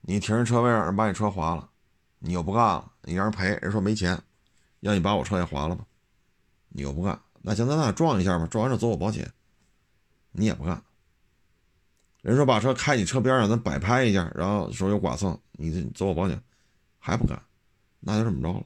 [0.00, 1.68] 你停人车位上，人把你车划了，
[2.18, 4.18] 你又不干了，你让人赔，人说没钱，
[4.80, 5.84] 让你把我车也划了吧，
[6.70, 7.20] 你又不干。
[7.42, 9.30] 那行，咱俩撞一下吧，撞完之后走我保险，
[10.32, 10.82] 你也不干。
[12.22, 16.42] 人说把车开你车边上，咱摆拍一下，然后说有剐蹭，你走我保险，
[16.98, 17.38] 还不干，
[18.00, 18.64] 那就这么着了。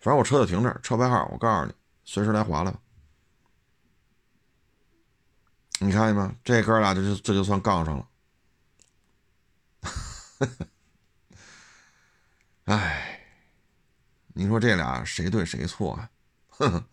[0.00, 1.74] 反正我车就停这儿，车牌号我告诉你，
[2.04, 2.80] 随时来划来吧。
[5.80, 6.34] 你看见没？
[6.42, 8.08] 这哥俩这就这就算杠上了。
[12.64, 13.20] 哎，
[14.28, 16.10] 你说这俩谁对谁错啊？
[16.48, 16.84] 哼哼，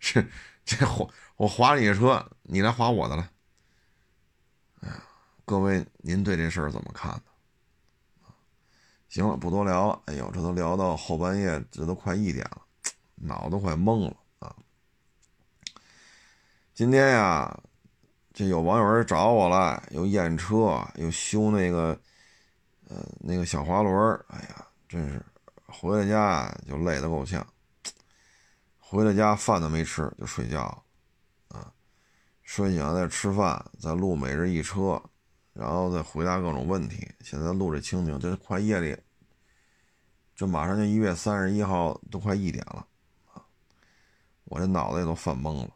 [0.00, 0.24] 这
[0.64, 1.06] 这划
[1.36, 3.30] 我划你的车，你来划我的来。
[4.80, 5.02] 哎呀。
[5.44, 7.18] 各位，您对这事儿怎么看？
[9.08, 10.02] 行了，不多聊了。
[10.06, 12.62] 哎呦，这都聊到后半夜，这都快一点了，
[13.14, 14.54] 脑子快懵了啊！
[16.74, 17.58] 今天呀，
[18.32, 21.98] 这有网友人找我来，又验车，又修那个，
[22.88, 25.24] 呃，那个小滑轮哎呀，真是
[25.66, 27.44] 回了家就累得够呛。
[28.78, 30.60] 回了家饭都没吃就睡觉，
[31.48, 31.72] 啊，
[32.42, 35.02] 睡醒了再吃饭，再录每日一车，
[35.58, 37.10] 然后再回答各种问题。
[37.20, 38.96] 现在录这清明，这快夜里，
[40.36, 42.86] 这马上就一月三十一号，都快一点了，
[43.32, 43.42] 啊，
[44.44, 45.70] 我这脑子也都犯懵了，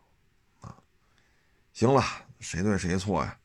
[0.61, 0.77] 啊，
[1.73, 2.01] 行了，
[2.39, 3.37] 谁对谁错呀？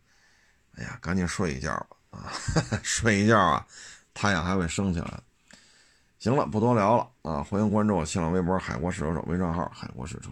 [0.76, 1.74] 哎呀，赶紧睡一觉
[2.12, 2.32] 吧，啊，
[2.84, 3.66] 睡一觉啊，
[4.14, 5.20] 太阳还会升起来。
[6.20, 7.44] 行了，不多聊了啊！
[7.44, 10.32] 欢迎关注我新浪微博“海国试车手”微账号“海国试车”。